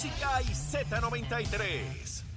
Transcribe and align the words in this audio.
Música 0.00 0.42
y 0.42 0.54
Z93. 0.54 2.27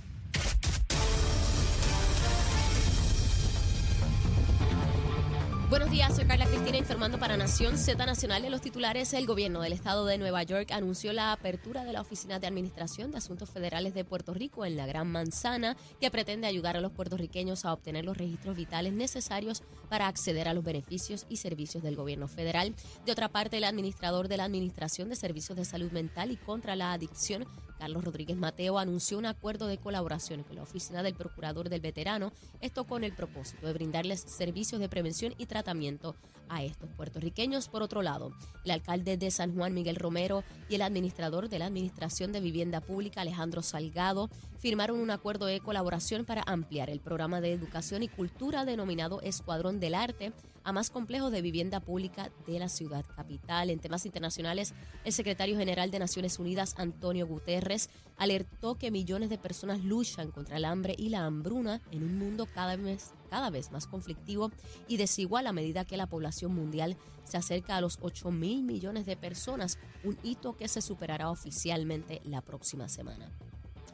Buenos 5.71 5.89
días, 5.89 6.13
soy 6.13 6.25
Carla 6.25 6.47
Cristina 6.47 6.77
informando 6.77 7.17
para 7.17 7.37
Nación 7.37 7.77
Z 7.77 8.05
Nacional 8.05 8.41
de 8.41 8.49
los 8.49 8.59
titulares. 8.59 9.13
El 9.13 9.25
gobierno 9.25 9.61
del 9.61 9.71
estado 9.71 10.05
de 10.05 10.17
Nueva 10.17 10.43
York 10.43 10.69
anunció 10.73 11.13
la 11.13 11.31
apertura 11.31 11.85
de 11.85 11.93
la 11.93 12.01
Oficina 12.01 12.39
de 12.39 12.47
Administración 12.47 13.09
de 13.09 13.19
Asuntos 13.19 13.49
Federales 13.51 13.93
de 13.93 14.03
Puerto 14.03 14.33
Rico 14.33 14.65
en 14.65 14.75
la 14.75 14.85
Gran 14.85 15.09
Manzana, 15.09 15.77
que 16.01 16.11
pretende 16.11 16.45
ayudar 16.45 16.75
a 16.75 16.81
los 16.81 16.91
puertorriqueños 16.91 17.63
a 17.63 17.71
obtener 17.71 18.03
los 18.03 18.17
registros 18.17 18.57
vitales 18.57 18.91
necesarios 18.91 19.63
para 19.87 20.07
acceder 20.07 20.49
a 20.49 20.53
los 20.53 20.65
beneficios 20.65 21.25
y 21.29 21.37
servicios 21.37 21.81
del 21.81 21.95
gobierno 21.95 22.27
federal. 22.27 22.75
De 23.05 23.13
otra 23.13 23.29
parte, 23.29 23.55
el 23.55 23.63
administrador 23.63 24.27
de 24.27 24.35
la 24.35 24.43
Administración 24.43 25.07
de 25.07 25.15
Servicios 25.15 25.57
de 25.57 25.63
Salud 25.63 25.93
Mental 25.93 26.31
y 26.31 26.35
contra 26.35 26.75
la 26.75 26.91
Adicción, 26.91 27.45
Carlos 27.81 28.03
Rodríguez 28.03 28.37
Mateo 28.37 28.77
anunció 28.77 29.17
un 29.17 29.25
acuerdo 29.25 29.65
de 29.65 29.79
colaboración 29.79 30.43
con 30.43 30.55
la 30.55 30.61
Oficina 30.61 31.01
del 31.01 31.15
Procurador 31.15 31.67
del 31.67 31.81
Veterano, 31.81 32.31
esto 32.59 32.83
con 32.83 33.03
el 33.03 33.11
propósito 33.11 33.65
de 33.65 33.73
brindarles 33.73 34.21
servicios 34.21 34.79
de 34.79 34.87
prevención 34.87 35.33
y 35.39 35.47
tratamiento 35.47 36.15
a 36.51 36.63
estos 36.63 36.89
puertorriqueños. 36.91 37.67
Por 37.67 37.81
otro 37.81 38.01
lado, 38.03 38.31
el 38.63 38.71
alcalde 38.71 39.17
de 39.17 39.31
San 39.31 39.55
Juan, 39.55 39.73
Miguel 39.73 39.95
Romero, 39.95 40.43
y 40.69 40.75
el 40.75 40.83
administrador 40.83 41.49
de 41.49 41.57
la 41.57 41.65
Administración 41.65 42.31
de 42.31 42.41
Vivienda 42.41 42.81
Pública, 42.81 43.21
Alejandro 43.21 43.63
Salgado, 43.63 44.29
firmaron 44.59 44.99
un 44.99 45.09
acuerdo 45.09 45.47
de 45.47 45.59
colaboración 45.59 46.25
para 46.25 46.43
ampliar 46.45 46.89
el 46.89 46.99
programa 46.99 47.41
de 47.41 47.53
educación 47.53 48.03
y 48.03 48.07
cultura 48.07 48.65
denominado 48.65 49.21
Escuadrón 49.21 49.79
del 49.79 49.95
Arte 49.95 50.33
a 50.63 50.71
más 50.71 50.89
complejos 50.89 51.31
de 51.31 51.41
vivienda 51.41 51.79
pública 51.79 52.29
de 52.45 52.59
la 52.59 52.69
ciudad 52.69 53.05
capital. 53.15 53.69
En 53.69 53.79
temas 53.79 54.05
internacionales, 54.05 54.73
el 55.03 55.13
secretario 55.13 55.57
general 55.57 55.89
de 55.89 55.99
Naciones 55.99 56.37
Unidas, 56.37 56.75
Antonio 56.77 57.25
Guterres, 57.25 57.89
alertó 58.17 58.75
que 58.75 58.91
millones 58.91 59.29
de 59.29 59.37
personas 59.37 59.83
luchan 59.83 60.31
contra 60.31 60.57
el 60.57 60.65
hambre 60.65 60.95
y 60.97 61.09
la 61.09 61.25
hambruna 61.25 61.81
en 61.91 62.03
un 62.03 62.19
mundo 62.19 62.47
cada 62.53 62.75
vez, 62.75 63.13
cada 63.31 63.49
vez 63.49 63.71
más 63.71 63.87
conflictivo 63.87 64.51
y 64.89 64.97
desigual 64.97 65.47
a 65.47 65.53
medida 65.53 65.85
que 65.85 65.95
la 65.95 66.05
población 66.05 66.53
mundial 66.53 66.97
se 67.23 67.37
acerca 67.37 67.77
a 67.77 67.81
los 67.81 67.97
8 68.01 68.29
mil 68.29 68.61
millones 68.61 69.05
de 69.05 69.15
personas, 69.15 69.79
un 70.03 70.17
hito 70.21 70.57
que 70.57 70.67
se 70.67 70.81
superará 70.81 71.31
oficialmente 71.31 72.21
la 72.25 72.41
próxima 72.41 72.89
semana. 72.89 73.31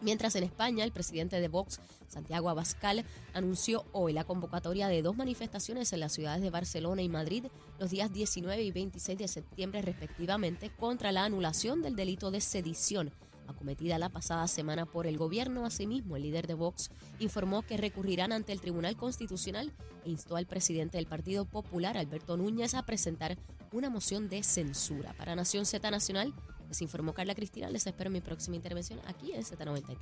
Mientras 0.01 0.35
en 0.35 0.43
España, 0.43 0.83
el 0.83 0.91
presidente 0.91 1.39
de 1.39 1.47
Vox, 1.47 1.79
Santiago 2.07 2.49
Abascal, 2.49 3.05
anunció 3.33 3.85
hoy 3.91 4.13
la 4.13 4.23
convocatoria 4.23 4.87
de 4.87 5.03
dos 5.03 5.15
manifestaciones 5.15 5.93
en 5.93 5.99
las 5.99 6.13
ciudades 6.13 6.41
de 6.41 6.49
Barcelona 6.49 7.03
y 7.03 7.09
Madrid 7.09 7.45
los 7.79 7.91
días 7.91 8.11
19 8.11 8.63
y 8.63 8.71
26 8.71 9.19
de 9.19 9.27
septiembre 9.27 9.83
respectivamente 9.83 10.71
contra 10.71 11.11
la 11.11 11.25
anulación 11.25 11.83
del 11.83 11.95
delito 11.95 12.31
de 12.31 12.41
sedición 12.41 13.11
acometida 13.47 13.97
la 13.97 14.09
pasada 14.09 14.47
semana 14.47 14.85
por 14.85 15.07
el 15.07 15.17
gobierno. 15.17 15.65
Asimismo, 15.65 16.15
el 16.15 16.23
líder 16.23 16.47
de 16.47 16.53
Vox 16.53 16.89
informó 17.19 17.61
que 17.61 17.77
recurrirán 17.77 18.31
ante 18.31 18.51
el 18.51 18.61
Tribunal 18.61 18.95
Constitucional 18.95 19.73
e 20.05 20.09
instó 20.09 20.35
al 20.35 20.45
presidente 20.45 20.97
del 20.97 21.07
Partido 21.07 21.45
Popular, 21.45 21.97
Alberto 21.97 22.37
Núñez, 22.37 22.73
a 22.73 22.85
presentar 22.85 23.37
una 23.71 23.89
moción 23.89 24.29
de 24.29 24.43
censura. 24.43 25.13
Para 25.13 25.35
Nación 25.35 25.65
Z 25.65 25.89
Nacional, 25.91 26.33
les 26.67 26.81
informó 26.81 27.13
Carla 27.13 27.33
Cristina. 27.35 27.69
Les 27.69 27.87
espero 27.87 28.09
mi 28.09 28.21
próxima 28.21 28.55
intervención 28.55 28.99
aquí 29.07 29.31
en 29.33 29.43
Z93. 29.43 29.97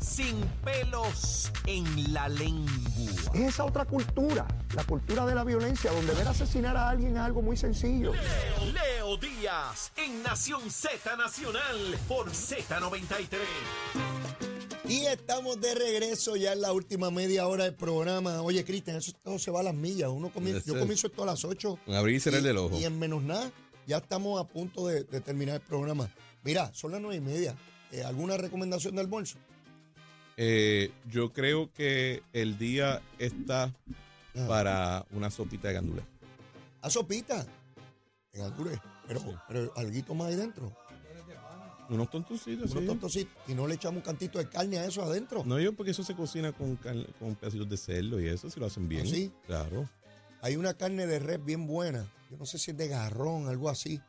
Sin 0.00 0.40
pelos 0.64 1.50
en 1.66 2.12
la 2.12 2.28
lengua. 2.28 2.70
Es 3.34 3.40
esa 3.40 3.64
otra 3.64 3.84
cultura, 3.84 4.46
la 4.74 4.84
cultura 4.84 5.24
de 5.26 5.34
la 5.34 5.44
violencia, 5.44 5.90
donde 5.92 6.14
ver 6.14 6.28
asesinar 6.28 6.76
a 6.76 6.90
alguien 6.90 7.16
es 7.16 7.22
algo 7.22 7.42
muy 7.42 7.56
sencillo. 7.56 8.12
Leo, 8.12 8.95
Leo 9.20 9.30
Díaz 9.40 9.92
en 9.96 10.22
Nación 10.22 10.70
Z 10.70 11.16
Nacional 11.16 11.98
por 12.08 12.30
Z93. 12.30 13.38
Y 14.88 15.06
estamos 15.06 15.60
de 15.60 15.74
regreso 15.74 16.36
ya 16.36 16.52
en 16.52 16.60
la 16.60 16.72
última 16.72 17.10
media 17.10 17.46
hora 17.46 17.64
del 17.64 17.74
programa. 17.74 18.42
Oye, 18.42 18.64
Cristian, 18.64 18.96
eso 18.96 19.12
todo 19.22 19.38
se 19.38 19.50
va 19.50 19.60
a 19.60 19.62
las 19.64 19.74
millas. 19.74 20.08
Uno 20.10 20.30
comienza, 20.30 20.62
yo 20.66 20.78
comienzo 20.78 21.06
esto 21.08 21.22
a 21.22 21.26
las 21.26 21.44
8. 21.44 21.78
Con 21.84 21.94
abrir 21.94 22.16
y 22.16 22.20
cerrar 22.20 22.42
del 22.42 22.56
ojo. 22.58 22.78
Y 22.78 22.84
en 22.84 22.98
menos 22.98 23.22
nada, 23.22 23.50
ya 23.86 23.98
estamos 23.98 24.40
a 24.40 24.44
punto 24.46 24.86
de, 24.86 25.04
de 25.04 25.20
terminar 25.20 25.56
el 25.56 25.60
programa. 25.62 26.08
Mira, 26.42 26.72
son 26.74 26.92
las 26.92 27.00
nueve 27.00 27.16
y 27.16 27.20
media. 27.20 27.56
Eh, 27.92 28.02
¿Alguna 28.04 28.36
recomendación 28.36 28.94
del 28.96 29.06
bolso? 29.06 29.38
Eh, 30.36 30.90
yo 31.10 31.32
creo 31.32 31.72
que 31.72 32.22
el 32.32 32.58
día 32.58 33.02
está 33.18 33.74
Ah. 34.38 34.44
para 34.46 35.06
una 35.12 35.30
sopita 35.30 35.68
de 35.68 35.74
gandules. 35.74 36.04
A 36.82 36.90
sopita. 36.90 37.46
En 38.34 38.42
Alcure. 38.42 38.78
Pero, 39.06 39.20
pero 39.48 39.72
alguito 39.76 40.14
más 40.14 40.28
ahí 40.28 40.36
dentro. 40.36 40.72
Unos 41.88 42.10
tontucitos, 42.10 42.70
Unos 42.72 42.82
sí. 42.82 42.86
tontositos. 42.86 43.32
Y 43.46 43.54
no 43.54 43.66
le 43.68 43.76
echamos 43.76 43.98
un 43.98 44.02
cantito 44.02 44.38
de 44.38 44.48
carne 44.48 44.78
a 44.78 44.86
eso 44.86 45.02
adentro. 45.02 45.44
No, 45.44 45.60
yo 45.60 45.72
porque 45.74 45.92
eso 45.92 46.02
se 46.02 46.16
cocina 46.16 46.52
con, 46.52 46.76
carne- 46.76 47.06
con 47.18 47.36
pedacitos 47.36 47.68
de 47.68 47.76
cerdo 47.76 48.20
y 48.20 48.26
eso, 48.26 48.50
si 48.50 48.58
lo 48.58 48.66
hacen 48.66 48.88
bien. 48.88 49.06
¿Ah, 49.06 49.08
sí? 49.10 49.32
Claro. 49.46 49.88
Hay 50.42 50.56
una 50.56 50.74
carne 50.74 51.06
de 51.06 51.18
res 51.20 51.44
bien 51.44 51.66
buena. 51.66 52.12
Yo 52.30 52.36
no 52.38 52.44
sé 52.46 52.58
si 52.58 52.72
es 52.72 52.76
de 52.76 52.88
garrón, 52.88 53.46
algo 53.48 53.68
así. 53.68 54.00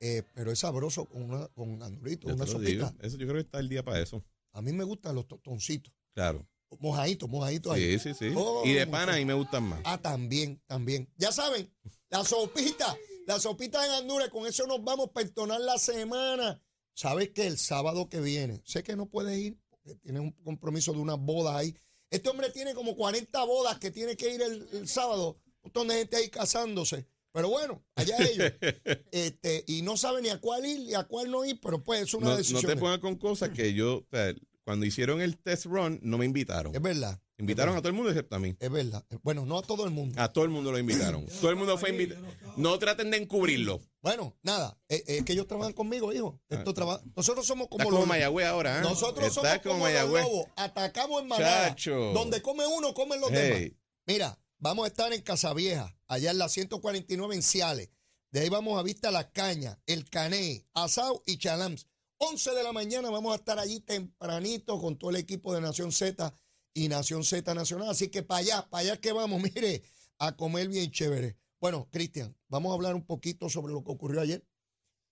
Eh, 0.00 0.22
pero 0.34 0.50
es 0.50 0.58
sabroso 0.58 1.04
con, 1.04 1.22
una, 1.30 1.46
con 1.48 1.68
una 1.70 1.88
te 1.90 2.18
lo 2.36 2.46
sopita. 2.46 2.94
Eso 3.00 3.16
yo 3.18 3.26
creo 3.26 3.34
que 3.34 3.40
está 3.46 3.58
el 3.58 3.68
día 3.68 3.82
para 3.84 4.00
eso. 4.00 4.24
A 4.52 4.62
mí 4.62 4.72
me 4.72 4.84
gustan 4.84 5.14
los 5.14 5.26
tostoncitos. 5.26 5.92
Claro. 6.14 6.46
Mojaditos, 6.80 7.28
mojaditos 7.28 7.72
ahí. 7.72 7.98
Sí, 7.98 8.14
sí, 8.14 8.30
sí. 8.30 8.34
Oh, 8.36 8.62
y 8.64 8.72
de 8.72 8.86
pana 8.86 9.14
a 9.14 9.16
mí 9.16 9.24
me 9.24 9.34
gustan 9.34 9.62
más. 9.64 9.80
Ah, 9.84 9.98
también, 9.98 10.60
también. 10.66 11.08
Ya 11.16 11.32
saben, 11.32 11.70
la 12.10 12.24
sopita, 12.24 12.96
la 13.26 13.40
sopita 13.40 13.80
de 13.82 13.88
gandules, 13.88 14.28
con 14.30 14.46
eso 14.46 14.66
nos 14.66 14.82
vamos 14.82 15.08
a 15.08 15.12
perdonar 15.12 15.60
la 15.60 15.78
semana. 15.78 16.60
Sabes 16.94 17.30
que 17.30 17.46
el 17.46 17.58
sábado 17.58 18.08
que 18.08 18.20
viene, 18.20 18.60
sé 18.64 18.82
que 18.82 18.96
no 18.96 19.06
puedes 19.06 19.36
ir, 19.38 19.58
porque 19.70 19.94
tienes 19.96 20.22
un 20.22 20.32
compromiso 20.32 20.92
de 20.92 20.98
una 20.98 21.14
boda 21.14 21.56
ahí. 21.58 21.74
Este 22.10 22.28
hombre 22.28 22.50
tiene 22.50 22.74
como 22.74 22.94
40 22.96 23.44
bodas 23.44 23.78
que 23.78 23.90
tiene 23.90 24.16
que 24.16 24.32
ir 24.32 24.42
el, 24.42 24.68
el 24.72 24.88
sábado, 24.88 25.40
un 25.44 25.62
montón 25.64 25.88
de 25.88 25.94
gente 25.96 26.16
ahí 26.16 26.28
casándose. 26.28 27.06
Pero 27.32 27.48
bueno, 27.48 27.84
allá 27.96 28.16
ellos. 28.18 28.52
este, 29.10 29.64
y 29.66 29.82
no 29.82 29.96
sabe 29.96 30.22
ni 30.22 30.28
a 30.28 30.40
cuál 30.40 30.64
ir 30.66 30.80
ni 30.80 30.94
a 30.94 31.02
cuál 31.02 31.30
no 31.32 31.44
ir, 31.44 31.58
pero 31.60 31.82
pues 31.82 32.02
es 32.02 32.14
una 32.14 32.26
No, 32.26 32.30
no 32.32 32.36
decisión. 32.36 32.62
te 32.64 32.76
pongas 32.76 33.00
con 33.00 33.16
cosas 33.16 33.50
que 33.50 33.74
yo, 33.74 33.96
o 33.96 34.06
sea, 34.08 34.32
cuando 34.62 34.86
hicieron 34.86 35.20
el 35.20 35.36
test 35.38 35.66
run, 35.66 35.98
no 36.02 36.16
me 36.16 36.26
invitaron. 36.26 36.72
Es 36.74 36.80
verdad. 36.80 37.20
Invitaron 37.36 37.74
a 37.76 37.78
todo 37.80 37.88
el 37.88 37.94
mundo 37.94 38.10
excepto 38.10 38.36
a 38.36 38.38
mí. 38.38 38.56
Es 38.60 38.70
verdad. 38.70 39.04
Bueno, 39.22 39.44
no 39.44 39.58
a 39.58 39.62
todo 39.62 39.84
el 39.84 39.90
mundo. 39.90 40.20
A 40.22 40.32
todo 40.32 40.44
el 40.44 40.50
mundo 40.50 40.70
lo 40.70 40.78
invitaron. 40.78 41.26
todo 41.40 41.50
el 41.50 41.56
mundo 41.56 41.76
fue 41.76 41.90
invitado. 41.90 42.24
No 42.56 42.78
traten 42.78 43.10
de 43.10 43.16
encubrirlo. 43.16 43.80
Bueno, 44.02 44.36
nada, 44.42 44.78
eh, 44.88 45.02
eh, 45.06 45.16
es 45.18 45.24
que 45.24 45.32
ellos 45.32 45.46
trabajan 45.48 45.72
conmigo, 45.72 46.12
hijo. 46.12 46.38
Esto 46.48 46.72
traba- 46.74 47.02
Nosotros 47.16 47.44
somos 47.46 47.66
como 47.68 47.80
Estás 47.80 47.86
como 47.86 47.98
los 48.00 48.06
Mayagüez 48.08 48.46
ahora, 48.46 48.78
¿eh? 48.78 48.82
Nosotros 48.82 49.26
Estás 49.26 49.34
somos 49.42 49.58
como, 49.62 49.74
los 49.74 49.82
Mayagüez. 49.82 50.22
lobos, 50.24 50.46
atacamos 50.56 51.22
en 51.22 51.28
manada. 51.28 51.68
Chacho. 51.70 52.12
Donde 52.12 52.40
come 52.40 52.66
uno, 52.66 52.94
comen 52.94 53.20
los 53.20 53.30
Hey. 53.32 53.50
demás. 53.50 53.72
Mira, 54.06 54.38
vamos 54.58 54.84
a 54.84 54.88
estar 54.88 55.12
en 55.12 55.22
Casavieja, 55.22 55.96
allá 56.06 56.30
en 56.30 56.38
la 56.38 56.48
149 56.48 57.34
en 57.34 57.42
Ciales. 57.42 57.88
De 58.30 58.40
ahí 58.40 58.48
vamos 58.48 58.78
a 58.78 58.82
Vista 58.82 59.10
Las 59.10 59.26
Cañas, 59.26 59.78
El 59.86 60.08
Cané, 60.08 60.66
Asau 60.74 61.22
y 61.26 61.38
Chalams. 61.38 61.86
11 62.18 62.52
de 62.52 62.62
la 62.62 62.72
mañana 62.72 63.10
vamos 63.10 63.32
a 63.32 63.36
estar 63.36 63.58
allí 63.58 63.80
tempranito 63.80 64.80
con 64.80 64.96
todo 64.98 65.10
el 65.10 65.16
equipo 65.16 65.52
de 65.54 65.60
Nación 65.60 65.90
Z 65.92 66.32
y 66.74 66.88
Nación 66.88 67.24
Z 67.24 67.54
Nacional. 67.54 67.88
Así 67.88 68.08
que 68.08 68.22
para 68.22 68.40
allá, 68.40 68.68
para 68.68 68.80
allá 68.82 69.00
que 69.00 69.12
vamos, 69.12 69.40
mire, 69.54 69.82
a 70.18 70.36
comer 70.36 70.68
bien 70.68 70.90
chévere. 70.90 71.36
Bueno, 71.60 71.88
Cristian, 71.90 72.36
vamos 72.48 72.70
a 72.70 72.74
hablar 72.74 72.94
un 72.94 73.06
poquito 73.06 73.48
sobre 73.48 73.72
lo 73.72 73.82
que 73.82 73.92
ocurrió 73.92 74.20
ayer 74.20 74.46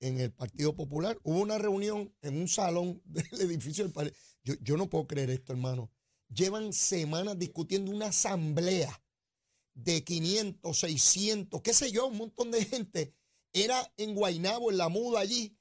en 0.01 0.21
el 0.21 0.33
Partido 0.33 0.75
Popular. 0.75 1.19
Hubo 1.23 1.41
una 1.41 1.59
reunión 1.59 2.15
en 2.21 2.37
un 2.37 2.49
salón 2.49 3.01
del 3.07 3.41
edificio 3.41 3.85
del 3.85 3.93
Partido. 3.93 4.17
Yo, 4.45 4.55
yo 4.61 4.77
no 4.77 4.91
puedo 4.91 5.07
creer 5.07 5.31
esto, 5.31 5.53
hermano. 5.53 5.91
Llevan 6.29 6.73
semanas 6.73 7.39
discutiendo 7.39 7.91
una 7.91 8.07
asamblea 8.07 9.03
de 9.75 10.05
500, 10.05 10.79
600, 10.79 11.63
qué 11.63 11.73
sé 11.73 11.93
yo, 11.93 12.07
un 12.07 12.19
montón 12.19 12.51
de 12.51 12.65
gente. 12.65 13.15
Era 13.53 13.93
en 13.97 14.15
Guainabo, 14.15 14.71
en 14.71 14.79
la 14.79 14.89
muda 14.89 15.21
allí. 15.21 15.57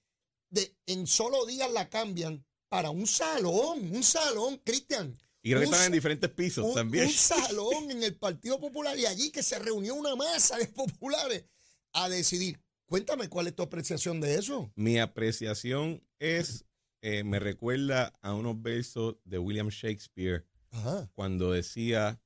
De, 0.50 0.76
en 0.86 1.08
solo 1.08 1.46
días 1.46 1.72
la 1.72 1.90
cambian 1.90 2.46
para 2.68 2.90
un 2.90 3.08
salón, 3.08 3.96
un 3.96 4.04
salón, 4.04 4.58
Cristian. 4.66 5.18
Y 5.44 5.50
creo 5.50 5.62
que 5.62 5.68
Un 5.68 5.74
estaban 5.74 5.88
en 5.88 5.94
diferentes 5.94 6.30
pisos 6.30 6.66
un, 6.66 6.74
también. 6.76 7.06
un 7.08 7.12
salón 7.14 7.90
en 7.92 8.04
el 8.04 8.16
Partido 8.16 8.60
Popular 8.60 8.98
y 9.00 9.06
allí 9.06 9.32
que 9.32 9.42
se 9.44 9.58
reunió 9.60 9.96
una 9.96 10.16
masa 10.16 10.58
de 10.58 10.68
populares 10.68 11.46
a 11.94 12.10
decidir. 12.10 12.62
Cuéntame 12.86 13.28
cuál 13.30 13.48
es 13.48 13.56
tu 13.56 13.64
apreciación 13.64 14.20
de 14.22 14.36
eso. 14.36 14.72
Mi 14.76 15.00
apreciación 15.00 16.04
es, 16.20 16.66
eh, 17.02 17.24
me 17.24 17.40
recuerda 17.40 18.14
a 18.22 18.34
unos 18.36 18.62
versos 18.62 19.16
de 19.24 19.40
William 19.40 19.70
Shakespeare 19.70 20.46
Ajá. 20.72 21.10
cuando 21.16 21.52
decía 21.54 22.22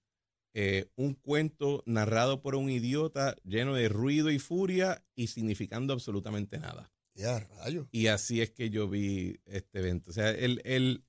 eh, 0.53 0.89
un 0.95 1.13
cuento 1.13 1.83
narrado 1.85 2.41
por 2.41 2.55
un 2.55 2.69
idiota 2.69 3.35
lleno 3.43 3.75
de 3.75 3.89
ruido 3.89 4.29
y 4.31 4.39
furia 4.39 5.05
y 5.15 5.27
significando 5.27 5.93
absolutamente 5.93 6.57
nada. 6.59 6.91
Ya, 7.13 7.39
rayo. 7.39 7.87
Y 7.91 8.07
así 8.07 8.41
es 8.41 8.51
que 8.51 8.69
yo 8.69 8.89
vi 8.89 9.39
este 9.45 9.79
evento. 9.79 10.09
O 10.11 10.13
sea, 10.13 10.31
el, 10.31 10.61
el- 10.65 11.04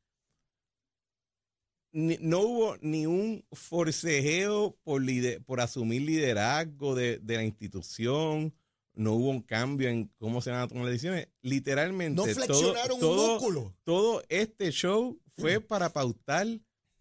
ni- 1.96 2.19
no 2.20 2.40
hubo 2.40 2.76
ni 2.82 3.06
un 3.06 3.44
forcejeo 3.52 4.76
por, 4.84 5.02
lide- 5.02 5.40
por 5.44 5.60
asumir 5.60 6.02
liderazgo 6.02 6.94
de, 6.94 7.19
de 7.19 7.37
la 7.37 7.44
institución. 7.44 8.54
no 8.94 9.12
hubo 9.12 9.28
un 9.31 9.43
cambio 9.43 9.88
en 9.90 10.06
cómo 10.19 10.40
se 10.40 10.50
van 10.50 10.60
a 10.60 10.69
tomar 10.69 10.84
las 10.84 10.93
decisiones. 10.93 11.28
Literalmente, 11.43 12.16
No 12.16 12.22
todo- 12.25 12.34
flexionaron 12.34 12.98
todo, 13.00 13.25
un 13.25 13.31
músculo. 13.32 13.75
todo 13.84 14.22
este 14.28 14.70
show 14.72 15.20
fue 15.37 15.60
para 15.60 15.93
pautar 15.93 16.46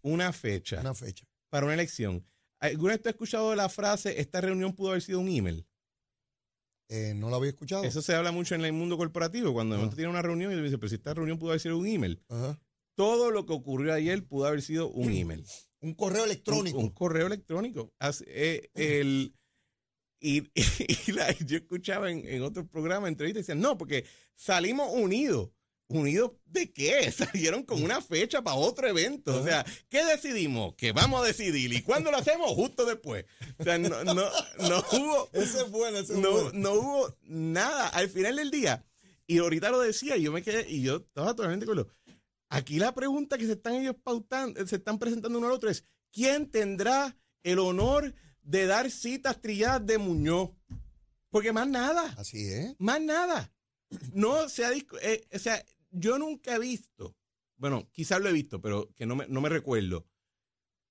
una 0.01 0.33
fecha, 0.33 0.81
Una 0.81 0.93
fecha. 0.93 1.25
para 1.49 1.65
una 1.65 1.73
elección. 1.75 2.25
¿Alguna 2.59 2.93
vez 2.93 3.01
tú 3.01 3.09
has 3.09 3.13
escuchado 3.15 3.55
la 3.55 3.69
frase, 3.69 4.19
esta 4.19 4.41
reunión 4.41 4.73
pudo 4.73 4.89
haber 4.89 5.01
sido 5.03 5.19
un 5.19 5.27
email? 5.29 5.65
Eh, 6.89 7.13
no 7.15 7.29
lo 7.29 7.37
había 7.37 7.49
escuchado. 7.49 7.83
Eso 7.83 8.01
se 8.01 8.13
habla 8.13 8.31
mucho 8.31 8.55
en 8.55 8.63
el 8.63 8.73
mundo 8.73 8.97
corporativo, 8.97 9.53
cuando 9.53 9.75
momento 9.75 9.95
tiene 9.95 10.09
una 10.11 10.21
reunión 10.21 10.51
y 10.53 10.61
dice, 10.61 10.77
pero 10.77 10.89
si 10.89 10.95
esta 10.95 11.13
reunión 11.13 11.39
pudo 11.39 11.51
haber 11.51 11.59
sido 11.61 11.77
un 11.77 11.87
email. 11.87 12.21
Ajá. 12.29 12.59
Todo 12.95 13.31
lo 13.31 13.45
que 13.45 13.53
ocurrió 13.53 13.93
ayer 13.93 14.25
pudo 14.25 14.47
haber 14.47 14.61
sido 14.61 14.89
un 14.89 15.11
email. 15.11 15.45
Un 15.81 15.93
correo 15.93 16.25
electrónico. 16.25 16.79
Un, 16.79 16.85
un 16.85 16.89
correo 16.89 17.27
electrónico. 17.27 17.93
As- 17.99 18.23
eh, 18.27 18.71
el, 18.73 19.35
y 20.19 20.41
y 21.07 21.11
la- 21.11 21.31
yo 21.45 21.57
escuchaba 21.57 22.09
en, 22.09 22.27
en 22.27 22.41
otros 22.41 22.67
programas, 22.67 23.09
entrevistas, 23.09 23.41
decían, 23.45 23.59
no, 23.61 23.77
porque 23.77 24.05
salimos 24.35 24.89
unidos. 24.91 25.51
¿Unidos 25.87 26.31
de 26.45 26.73
qué? 26.73 27.11
Salieron 27.11 27.61
con 27.61 27.83
una 27.83 28.01
fecha 28.01 28.41
para 28.41 28.55
otro 28.55 28.87
evento. 28.87 29.39
O 29.39 29.43
sea, 29.43 29.63
¿qué 29.87 30.03
decidimos? 30.03 30.73
Que 30.73 30.91
vamos 30.93 31.21
a 31.23 31.27
decidir. 31.27 31.71
¿Y 31.71 31.83
cuándo 31.83 32.09
lo 32.09 32.17
hacemos? 32.17 32.49
Justo 32.53 32.85
después. 32.85 33.25
O 33.59 33.63
sea, 33.63 33.77
no, 33.77 34.03
no, 34.03 34.13
no 34.15 34.83
hubo 34.93 35.29
ese 35.33 35.59
es 35.59 35.69
bueno, 35.69 35.99
ese 35.99 36.13
es 36.13 36.19
no, 36.19 36.31
bueno. 36.31 36.51
no 36.55 36.73
hubo 36.73 37.15
nada 37.21 37.89
al 37.89 38.09
final 38.09 38.37
del 38.37 38.49
día. 38.49 38.83
Y 39.27 39.37
ahorita 39.37 39.69
lo 39.69 39.79
decía, 39.79 40.17
y 40.17 40.23
yo 40.23 40.31
me 40.31 40.41
quedé, 40.41 40.67
y 40.67 40.81
yo 40.81 40.95
estaba 40.97 41.35
totalmente 41.35 41.67
con 41.67 41.75
lo. 41.77 41.87
Aquí 42.49 42.79
la 42.79 42.93
pregunta 42.93 43.37
que 43.37 43.45
se 43.45 43.53
están 43.53 43.75
ellos 43.75 43.95
pautando, 44.03 44.65
se 44.67 44.75
están 44.75 44.99
presentando 44.99 45.37
uno 45.37 45.47
al 45.47 45.53
otro 45.53 45.69
es: 45.69 45.85
¿quién 46.11 46.49
tendrá 46.49 47.17
el 47.43 47.59
honor 47.59 48.13
de 48.41 48.65
dar 48.65 48.89
citas 48.91 49.41
trilladas 49.41 49.85
de 49.85 49.97
Muñoz? 49.97 50.51
Porque 51.29 51.51
más 51.51 51.67
nada, 51.67 52.13
Así 52.17 52.47
es. 52.47 52.75
más 52.79 53.01
nada. 53.01 53.51
No 54.13 54.47
se 54.49 54.65
ha 54.65 54.71
eh, 54.73 55.27
o 55.33 55.39
sea, 55.39 55.63
yo 55.91 56.17
nunca 56.17 56.55
he 56.55 56.59
visto, 56.59 57.15
bueno, 57.57 57.89
quizás 57.91 58.21
lo 58.21 58.29
he 58.29 58.33
visto, 58.33 58.61
pero 58.61 58.89
que 58.95 59.05
no 59.05 59.15
me, 59.15 59.27
no 59.27 59.41
me 59.41 59.49
recuerdo. 59.49 60.07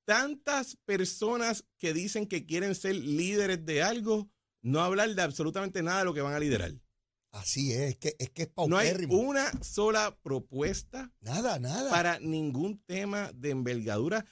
Tantas 0.05 0.77
personas 0.85 1.65
que 1.79 1.95
dicen 1.95 2.27
que 2.27 2.45
quieren 2.45 2.75
ser 2.75 2.95
líderes 2.97 3.65
de 3.65 3.83
algo, 3.83 4.31
no 4.61 4.83
hablar 4.83 5.15
de 5.15 5.23
absolutamente 5.23 5.83
nada 5.83 6.01
de 6.01 6.05
lo 6.05 6.15
que 6.15 6.21
van 6.21 6.35
a 6.35 6.39
liderar. 6.41 6.73
Así 7.35 7.73
es. 7.73 7.91
Es 7.91 7.97
que 7.97 8.17
es, 8.19 8.31
que 8.31 8.43
es 8.45 8.51
No 8.69 8.79
hay 8.79 8.95
una 9.11 9.51
sola 9.63 10.17
propuesta 10.23 11.13
Nada, 11.21 11.59
nada. 11.59 11.91
para 11.91 12.21
ningún 12.21 12.79
tema 12.87 13.33
de 13.35 13.51
envergadura. 13.51 14.25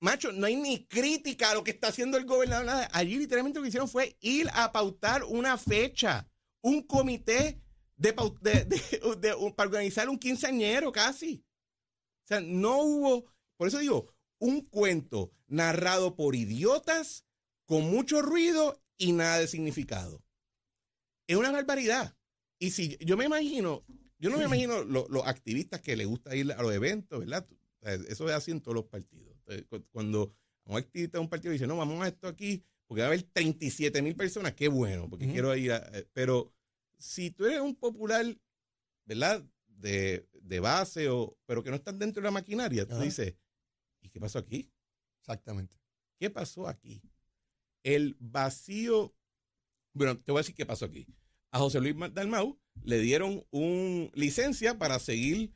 Macho, 0.00 0.30
no 0.30 0.46
hay 0.46 0.54
ni 0.54 0.86
crítica 0.86 1.50
a 1.50 1.54
lo 1.54 1.64
que 1.64 1.72
está 1.72 1.88
haciendo 1.88 2.16
el 2.16 2.24
gobernador. 2.24 2.66
Nada. 2.66 2.88
Allí 2.92 3.18
literalmente 3.18 3.58
lo 3.58 3.64
que 3.64 3.70
hicieron 3.70 3.88
fue 3.88 4.16
ir 4.20 4.48
a 4.54 4.70
pautar 4.70 5.24
una 5.24 5.58
fecha, 5.58 6.28
un 6.60 6.82
comité 6.82 7.60
de, 7.96 8.12
para 9.56 9.68
organizar 9.68 10.08
un 10.08 10.18
quinceañero 10.18 10.92
casi. 10.92 11.44
O 12.24 12.26
sea, 12.28 12.40
no 12.40 12.80
hubo, 12.82 13.24
por 13.56 13.66
eso 13.66 13.78
digo, 13.78 14.14
un 14.38 14.60
cuento 14.60 15.32
narrado 15.48 16.14
por 16.14 16.36
idiotas 16.36 17.24
con 17.64 17.90
mucho 17.90 18.22
ruido 18.22 18.80
y 18.96 19.12
nada 19.12 19.40
de 19.40 19.48
significado. 19.48 20.22
Es 21.28 21.36
una 21.36 21.52
barbaridad. 21.52 22.16
Y 22.58 22.70
si 22.72 22.96
yo 23.00 23.16
me 23.16 23.26
imagino, 23.26 23.84
yo 24.18 24.30
no 24.30 24.38
me 24.38 24.44
imagino 24.46 24.82
lo- 24.82 25.06
los 25.08 25.24
activistas 25.26 25.80
que 25.80 25.94
les 25.96 26.06
gusta 26.08 26.34
ir 26.34 26.50
a 26.52 26.60
los 26.62 26.72
eventos, 26.74 27.20
¿verdad? 27.20 27.46
Eso 28.08 28.28
es 28.28 28.34
así 28.34 28.50
en 28.50 28.60
todos 28.60 28.74
los 28.74 28.86
partidos. 28.86 29.36
Cuando 29.92 30.34
un 30.64 30.76
activista 30.76 31.18
de 31.18 31.22
un 31.22 31.28
partido 31.28 31.52
dice, 31.52 31.66
no, 31.66 31.76
vamos 31.76 32.02
a 32.04 32.08
esto 32.08 32.26
aquí, 32.26 32.64
porque 32.86 33.02
va 33.02 33.06
a 33.06 33.10
haber 33.10 33.22
37 33.22 34.02
mil 34.02 34.16
personas, 34.16 34.54
qué 34.54 34.68
bueno, 34.68 35.08
porque 35.08 35.26
quiero 35.32 35.54
ir 35.56 35.72
a... 35.72 35.76
eh, 35.92 36.08
Pero 36.12 36.52
si 36.98 37.30
tú 37.30 37.44
eres 37.46 37.60
un 37.60 37.76
popular, 37.76 38.24
¿verdad? 39.04 39.44
De, 39.66 40.28
de 40.42 40.60
base, 40.60 41.08
o, 41.08 41.38
pero 41.46 41.62
que 41.62 41.70
no 41.70 41.76
estás 41.76 41.96
dentro 41.98 42.20
de 42.20 42.24
la 42.26 42.32
maquinaria, 42.32 42.84
tú 42.86 42.94
dices, 43.04 43.36
¿y 44.00 44.08
qué 44.08 44.18
pasó 44.18 44.38
aquí? 44.40 44.72
Exactamente. 45.20 45.76
¿Qué 46.18 46.30
pasó 46.30 46.66
aquí? 46.66 47.00
El 47.84 48.16
vacío. 48.18 49.14
Bueno, 49.92 50.18
te 50.18 50.32
voy 50.32 50.40
a 50.40 50.42
decir 50.42 50.54
qué 50.54 50.66
pasó 50.66 50.84
aquí. 50.84 51.06
A 51.50 51.58
José 51.58 51.80
Luis 51.80 51.94
Dalmau 52.12 52.58
le 52.84 52.98
dieron 53.00 53.44
un 53.50 54.10
licencia 54.14 54.78
para 54.78 54.98
seguir 54.98 55.52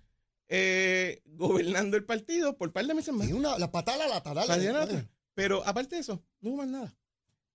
eh, 0.49 1.23
gobernando 1.27 1.97
el 1.97 2.05
partido 2.05 2.57
por 2.57 2.73
par 2.73 2.87
de 2.87 2.95
meses 2.95 3.15
más. 3.15 3.29
Y 3.29 3.33
una, 3.33 3.59
la 3.59 3.71
patada 3.71 4.09
la 4.09 4.23
tarala. 4.23 5.09
Pero 5.35 5.67
aparte 5.67 5.97
de 5.97 6.03
eso, 6.03 6.25
no 6.41 6.51
hubo 6.51 6.59
más 6.59 6.69
nada. 6.69 6.97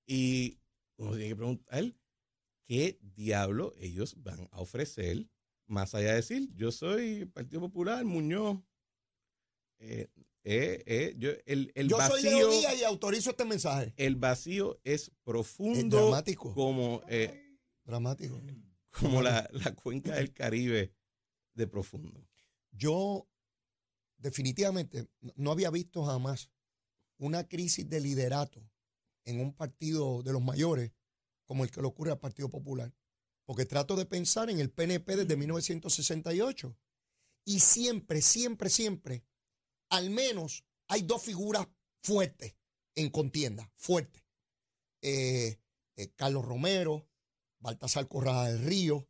Y 0.05 0.59
uno 0.97 1.11
tiene 1.11 1.29
que 1.29 1.35
preguntar 1.35 1.93
qué 2.67 2.99
diablo 3.01 3.73
ellos 3.77 4.15
van 4.23 4.47
a 4.51 4.59
ofrecer, 4.59 5.27
más 5.67 5.93
allá 5.93 6.09
de 6.09 6.15
decir, 6.15 6.49
yo 6.55 6.71
soy 6.71 7.25
Partido 7.25 7.61
Popular, 7.61 8.03
Muñoz. 8.05 8.59
Eh, 9.79 10.07
eh, 10.49 10.83
eh, 10.85 11.15
yo, 11.17 11.31
el, 11.45 11.71
el 11.75 11.89
Yo 11.89 11.97
soy 12.07 12.21
Leo 12.23 12.47
vacío 12.47 12.59
Díaz 12.59 12.79
y 12.79 12.83
autorizo 12.85 13.31
este 13.31 13.43
mensaje. 13.45 13.93
el 13.97 14.15
vacío 14.15 14.79
es 14.85 15.03
Es 15.03 15.11
profundo 15.23 15.97
dramático. 15.97 16.53
como, 16.53 17.01
eh, 17.09 17.57
Dramático. 17.83 18.41
como 18.91 19.21
la, 19.21 19.49
la 19.51 19.75
cuenca 19.75 20.15
del 20.15 20.31
Caribe 20.33 20.93
de 21.53 21.67
profundo. 21.67 22.25
Yo 22.71 23.27
definitivamente 24.17 25.07
no- 25.21 25.33
no 25.35 25.51
había 25.51 25.69
visto 25.69 26.03
jamás 26.05 26.49
una 27.17 27.47
crisis 27.47 27.89
de 27.89 27.99
liderato 27.99 28.61
en 29.25 29.39
un 29.41 29.53
partido 29.53 30.23
de 30.23 30.31
los 30.33 30.41
mayores 30.41 30.91
como 31.45 31.63
el 31.63 31.71
que 31.71 31.81
le 31.81 31.87
ocurre 31.87 32.11
al 32.11 32.19
Partido 32.19 32.49
Popular. 32.49 32.93
Porque 33.45 33.65
trato 33.65 33.95
de 33.95 34.05
pensar 34.05 34.49
en 34.49 34.59
el 34.59 34.69
PNP 34.69 35.15
desde 35.15 35.35
1968. 35.37 36.77
Y 37.45 37.59
siempre, 37.59 38.21
siempre, 38.21 38.69
siempre, 38.69 39.23
al 39.89 40.09
menos 40.09 40.63
hay 40.87 41.01
dos 41.01 41.21
figuras 41.23 41.67
fuertes 42.03 42.55
en 42.95 43.09
contienda, 43.09 43.71
fuertes. 43.75 44.23
Eh, 45.01 45.59
eh, 45.95 46.11
Carlos 46.15 46.45
Romero, 46.45 47.07
Baltasar 47.59 48.07
Corrada 48.07 48.47
del 48.51 48.63
Río, 48.65 49.07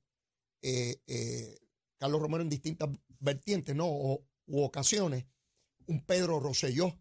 eh, 0.61 1.01
eh, 1.07 1.57
Carlos 1.97 2.21
Romero 2.21 2.43
en 2.43 2.49
distintas 2.49 2.89
vertientes, 3.19 3.75
¿no? 3.75 3.87
O, 3.87 4.25
u 4.47 4.61
ocasiones, 4.63 5.25
un 5.87 6.05
Pedro 6.05 6.39
Rosselló, 6.39 6.99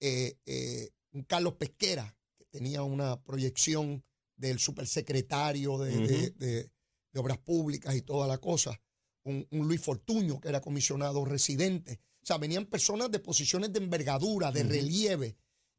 eh, 0.00 0.38
eh, 0.46 0.90
un 1.12 1.22
Carlos 1.24 1.54
Pesquera, 1.54 2.16
que 2.36 2.44
tenía 2.46 2.82
una 2.82 3.22
proyección 3.22 4.04
del 4.36 4.58
supersecretario 4.58 5.78
de, 5.78 5.90
de- 6.06 6.26
Ujú. 6.28 6.38
de- 6.38 6.70
de 7.12 7.20
Obras 7.20 7.38
Públicas 7.38 7.94
y 7.94 8.02
toda 8.02 8.26
la 8.26 8.38
cosa, 8.38 8.80
un, 9.24 9.46
un 9.52 9.68
Luis 9.68 9.80
Fortuño, 9.80 10.40
que 10.40 10.48
era 10.48 10.60
comisionado 10.60 11.24
residente. 11.24 12.00
O 12.24 12.26
sea, 12.26 12.38
venían 12.38 12.64
personas 12.64 13.10
de 13.10 13.18
posiciones 13.18 13.70
de 13.70 13.80
envergadura, 13.80 14.50
de 14.50 14.62
relieve, 14.62 15.36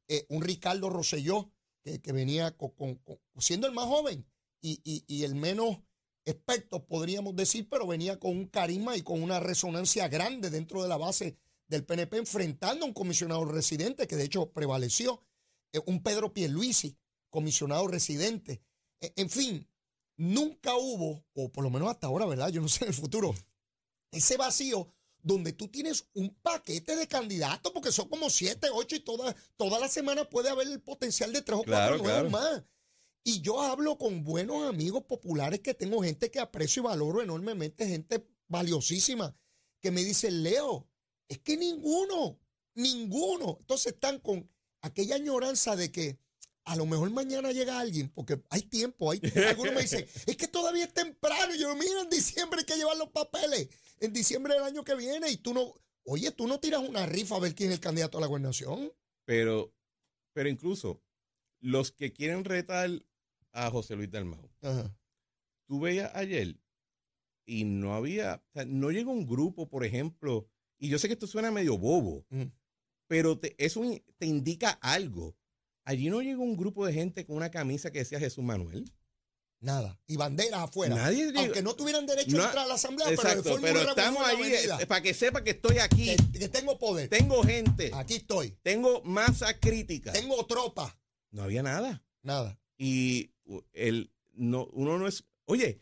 eh, 0.08 0.28
un 0.30 0.44
Ricardo 0.44 0.92
Rosselló, 0.92 1.52
que, 1.84 2.00
que 2.02 2.12
venía 2.12 2.56
con- 2.56 2.70
con- 2.72 2.96
con- 2.98 3.20
siendo 3.40 3.66
el 3.66 3.74
más 3.74 3.86
joven 3.86 4.24
y, 4.62 4.80
y- 4.84 5.04
y 5.08 5.24
el 5.24 5.34
menos 5.34 5.80
experto, 6.24 6.86
podríamos 6.86 7.36
decir, 7.36 7.68
pero 7.68 7.88
venía 7.88 8.20
con 8.20 8.32
un 8.38 8.46
carisma 8.48 8.96
y 8.96 9.02
con 9.02 9.24
una 9.24 9.40
resonancia 9.40 10.08
grande 10.08 10.52
dentro 10.52 10.84
de 10.84 10.88
la 10.90 10.98
base 10.98 11.36
del 11.68 11.84
PNP, 11.84 12.18
enfrentando 12.18 12.86
a 12.86 12.88
un 12.88 12.94
comisionado 12.94 13.44
residente 13.46 14.06
que 14.08 14.16
de 14.16 14.26
hecho 14.26 14.52
prevaleció, 14.52 15.22
eh, 15.74 15.82
un 15.88 16.04
Pedro 16.04 16.32
Pierluisi, 16.32 16.96
comisionado 17.32 17.88
residente. 17.88 18.62
Eh, 19.02 19.14
en 19.16 19.32
fin, 19.32 19.68
nunca 20.18 20.76
hubo, 20.76 21.26
o 21.34 21.52
por 21.52 21.64
lo 21.64 21.72
menos 21.72 21.90
hasta 21.90 22.06
ahora, 22.06 22.28
¿verdad? 22.28 22.50
Yo 22.50 22.62
no 22.62 22.68
sé 22.68 22.84
en 22.86 22.90
el 22.90 22.94
futuro, 22.96 23.34
ese 24.12 24.38
vacío 24.38 24.92
donde 25.26 25.54
tú 25.54 25.68
tienes 25.68 26.08
un 26.14 26.36
paquete 26.44 26.96
de 26.96 27.08
candidatos, 27.08 27.72
porque 27.72 27.92
son 27.92 28.08
como 28.08 28.30
siete, 28.30 28.68
ocho 28.72 28.96
y 28.96 29.00
toda, 29.00 29.36
toda 29.58 29.80
la 29.80 29.88
semana 29.88 30.30
puede 30.30 30.50
haber 30.50 30.68
el 30.68 30.80
potencial 30.82 31.34
de 31.34 31.42
tres 31.42 31.58
o 31.58 31.64
Claro, 31.64 31.98
cuatro 31.98 32.04
nuevos 32.04 32.30
claro. 32.30 32.54
más. 32.54 32.64
Y 33.24 33.42
yo 33.42 33.60
hablo 33.60 33.98
con 33.98 34.24
buenos 34.24 34.70
amigos 34.70 35.06
populares 35.06 35.62
que 35.62 35.74
tengo 35.74 36.04
gente 36.04 36.30
que 36.30 36.40
aprecio 36.40 36.84
y 36.84 36.86
valoro 36.86 37.24
enormemente, 37.24 37.88
gente 37.88 38.24
valiosísima, 38.48 39.36
que 39.82 39.90
me 39.90 40.04
dice, 40.04 40.30
Leo, 40.30 40.88
es 41.28 41.40
que 41.40 41.58
ninguno, 41.58 42.40
ninguno. 42.76 43.58
Entonces 43.62 43.94
están 43.94 44.20
con 44.20 44.48
aquella 44.82 45.16
añoranza 45.16 45.76
de 45.76 45.92
que 45.92 46.20
a 46.66 46.76
lo 46.76 46.86
mejor 46.86 47.10
mañana 47.10 47.52
llega 47.52 47.80
alguien, 47.80 48.10
porque 48.10 48.44
hay 48.52 48.62
tiempo. 48.62 49.10
Hay, 49.10 49.22
algunos 49.50 49.74
me 49.74 49.82
dicen, 49.82 50.06
es 50.28 50.38
que 50.38 50.48
todavía 50.48 50.84
es 50.86 50.94
temprano. 50.94 51.56
Y 51.56 51.60
yo, 51.60 51.76
mira, 51.76 52.02
en 52.02 52.12
diciembre 52.12 52.60
hay 52.60 52.66
que 52.66 52.76
llevar 52.76 52.98
los 52.98 53.10
papeles. 53.10 53.70
En 54.00 54.14
diciembre 54.14 54.54
del 54.54 54.64
año 54.64 54.84
que 54.84 54.96
viene. 54.96 55.30
Y 55.30 55.38
tú 55.38 55.54
no, 55.54 55.74
oye, 56.04 56.32
tú 56.32 56.48
no 56.48 56.60
tiras 56.60 56.82
una 56.82 57.06
rifa 57.06 57.36
a 57.36 57.40
ver 57.40 57.56
quién 57.56 57.70
es 57.70 57.76
el 57.76 57.82
candidato 57.82 58.18
a 58.18 58.22
la 58.22 58.28
gobernación. 58.28 58.92
Pero, 59.26 59.74
pero 60.34 60.50
incluso 60.50 61.02
los 61.60 61.92
que 61.92 62.14
quieren 62.14 62.46
retar 62.46 62.90
a 63.52 63.72
José 63.72 63.96
Luis 63.96 64.12
Dalmau, 64.12 64.50
Ajá. 64.62 64.96
tú 65.68 65.80
veías 65.80 66.14
ayer 66.14 66.60
y 67.46 67.64
no 67.64 67.96
había, 67.96 68.44
o 68.50 68.52
sea, 68.54 68.66
no 68.66 68.92
llegó 68.92 69.12
un 69.12 69.26
grupo, 69.26 69.68
por 69.70 69.86
ejemplo, 69.86 70.48
y 70.78 70.90
yo 70.90 71.00
sé 71.00 71.08
que 71.08 71.14
esto 71.14 71.26
suena 71.28 71.52
medio 71.52 71.78
bobo, 71.78 72.26
pero 73.08 73.40
te, 73.40 73.56
eso 73.64 73.82
te 74.18 74.26
indica 74.26 74.72
algo. 74.82 75.36
Allí 75.86 76.10
no 76.10 76.22
llegó 76.22 76.44
un 76.44 76.58
grupo 76.58 76.86
de 76.86 76.94
gente 76.94 77.26
con 77.26 77.38
una 77.38 77.50
camisa 77.52 77.92
que 77.92 78.00
decía 78.00 78.20
Jesús 78.20 78.44
Manuel. 78.44 78.92
Nada. 79.66 80.00
Y 80.06 80.16
banderas 80.16 80.60
afuera. 80.62 80.94
Nadie 80.96 81.34
Aunque 81.36 81.64
no 81.64 81.74
tuvieran 81.76 82.06
derecho 82.06 82.38
No, 82.38 82.44
a 82.44 82.46
entrar 82.46 82.66
a 82.66 82.68
la 82.68 82.74
asamblea, 82.76 83.08
pero 83.10 83.22
Exacto, 83.22 83.58
estamos 83.58 84.24
avenida. 84.24 84.78
eh, 84.80 84.86
para 84.86 85.02
que 85.02 85.16
sepa 85.16 85.44
que 85.44 85.50
estoy 85.52 85.80
aquí. 85.80 86.16
que, 86.32 86.40
que 86.40 86.50
tengo 86.50 86.78
poder. 86.78 87.10
Tengo 87.10 87.42
gente, 87.42 87.90
Aquí 87.96 88.14
estoy. 88.16 88.56
tengo 88.62 89.02
masa 89.04 89.60
crítica. 89.60 90.12
Tengo 90.12 90.46
tropa. 90.46 90.96
No 91.32 91.42
había 91.42 91.64
nada. 91.64 92.04
Nada. 92.22 92.60
Y 92.78 93.32
el, 93.74 94.12
no, 94.34 94.68
uno 94.72 95.00
no 95.00 95.08
es. 95.08 95.24
Oye, 95.46 95.82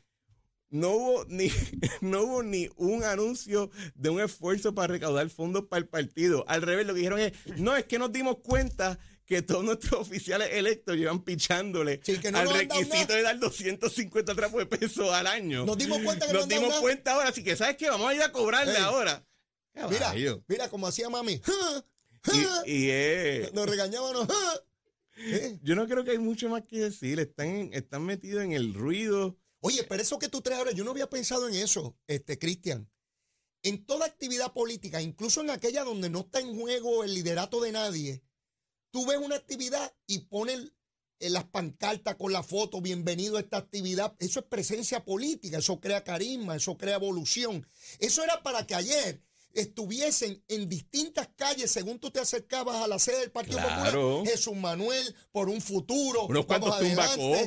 no 0.70 0.92
hubo 0.92 1.26
ni 1.26 1.50
no 2.02 2.24
hubo 2.24 2.42
ni 2.42 2.70
un 2.78 3.04
anuncio 3.04 3.70
de 3.96 4.10
un 4.10 4.22
esfuerzo 4.22 4.74
para 4.74 4.88
recaudar 4.94 5.30
fondos 5.30 5.66
para 5.66 5.80
el 5.82 5.90
partido. 5.90 6.46
Al 6.48 6.62
revés, 6.62 6.88
lo 6.88 6.94
que 6.94 7.00
dijeron 7.00 7.20
es, 7.20 7.34
no, 7.58 7.76
es 7.76 7.84
que 7.84 8.00
nos 8.00 8.14
dimos 8.14 8.38
cuenta 8.44 8.98
que 9.26 9.42
todos 9.42 9.64
nuestros 9.64 9.94
oficiales 10.08 10.50
electos 10.54 10.96
llevan 10.98 11.24
pichándole 11.24 12.00
Sí, 12.04 12.20
que 12.20 12.32
no 12.32 12.40
al 12.40 12.50
requisito 12.50 13.14
de 13.14 13.22
dar 13.22 13.40
250 13.40 14.36
trapos 14.36 14.60
de 14.60 14.66
peso 14.66 15.14
al 15.14 15.28
año. 15.28 15.66
Nos 15.66 15.78
dimos 15.78 16.00
cuenta 16.04 16.28
que 16.28 16.34
no 16.34 16.40
Nos 16.40 16.50
dimos 16.50 16.70
nada. 16.70 16.82
cuenta 16.82 17.14
ahora, 17.14 17.30
así 17.30 17.44
que 17.44 17.56
¿sabes 17.56 17.78
qué? 17.78 17.90
Vamos 17.90 18.10
a 18.10 18.16
ir 18.16 18.22
a 18.22 18.32
cobrarle 18.32 18.78
ahora. 18.78 19.26
Mira, 19.90 20.14
mira 20.48 20.70
como 20.70 20.88
hacía 20.88 21.10
mami. 21.10 21.42
Y, 22.66 22.72
y 22.72 22.90
es- 22.90 23.54
Nos 23.54 23.68
regañábamos. 23.68 24.28
¿Eh? 25.18 25.60
yo 25.62 25.76
no 25.76 25.88
creo 25.88 26.04
que 26.04 26.12
hay 26.12 26.18
mucho 26.20 26.50
más 26.50 26.64
que 26.64 26.80
decir. 26.80 27.20
Están, 27.20 27.70
están 27.74 28.04
metidos 28.06 28.44
en 28.44 28.52
el 28.54 28.74
ruido. 28.74 29.38
Oye, 29.62 29.84
pero 29.84 30.02
eso 30.02 30.20
que 30.20 30.28
tú 30.30 30.42
traes 30.42 30.60
ahora, 30.60 30.72
yo 30.72 30.84
no 30.84 30.92
había 30.92 31.10
pensado 31.10 31.48
en 31.48 31.56
eso, 31.56 31.98
este 32.08 32.38
Cristian. 32.38 32.90
En 33.62 33.86
toda 33.86 34.06
actividad 34.06 34.52
política, 34.54 35.02
incluso 35.02 35.40
en 35.42 35.50
aquella 35.50 35.84
donde 35.86 36.10
no 36.10 36.20
está 36.22 36.40
en 36.42 36.54
juego 36.60 37.04
el 37.06 37.14
liderato 37.14 37.62
de 37.62 37.72
nadie, 37.72 38.22
tú 38.94 39.08
ves 39.08 39.18
una 39.18 39.36
actividad 39.36 39.92
y 40.06 40.20
pones 40.20 40.72
en 41.20 41.34
las 41.34 41.46
pancartas 41.46 42.16
con 42.16 42.32
la 42.32 42.44
foto, 42.44 42.80
bienvenido 42.80 43.38
a 43.38 43.40
esta 43.40 43.58
actividad. 43.58 44.16
Eso 44.20 44.40
es 44.40 44.46
presencia 44.46 45.04
política, 45.04 45.58
eso 45.58 45.80
crea 45.80 46.04
carisma, 46.04 46.56
eso 46.56 46.78
crea 46.78 46.96
evolución. 46.96 47.66
Eso 47.98 48.24
era 48.24 48.44
para 48.44 48.68
que 48.68 48.76
ayer 48.76 49.24
estuviesen 49.54 50.44
en 50.48 50.68
distintas 50.68 51.30
calles, 51.36 51.72
según 51.72 52.00
tú 52.00 52.12
te 52.12 52.20
acercabas 52.20 52.78
a 52.84 52.88
la 52.88 53.00
sede 53.00 53.20
del 53.22 53.32
Partido 53.32 53.60
Claro. 53.60 54.02
Popular, 54.18 54.28
Jesús 54.36 54.56
Manuel, 54.56 55.16
por 55.32 55.50
un 55.50 55.62
futuro. 55.62 56.26
unos 56.26 56.46
cuantos 56.46 56.70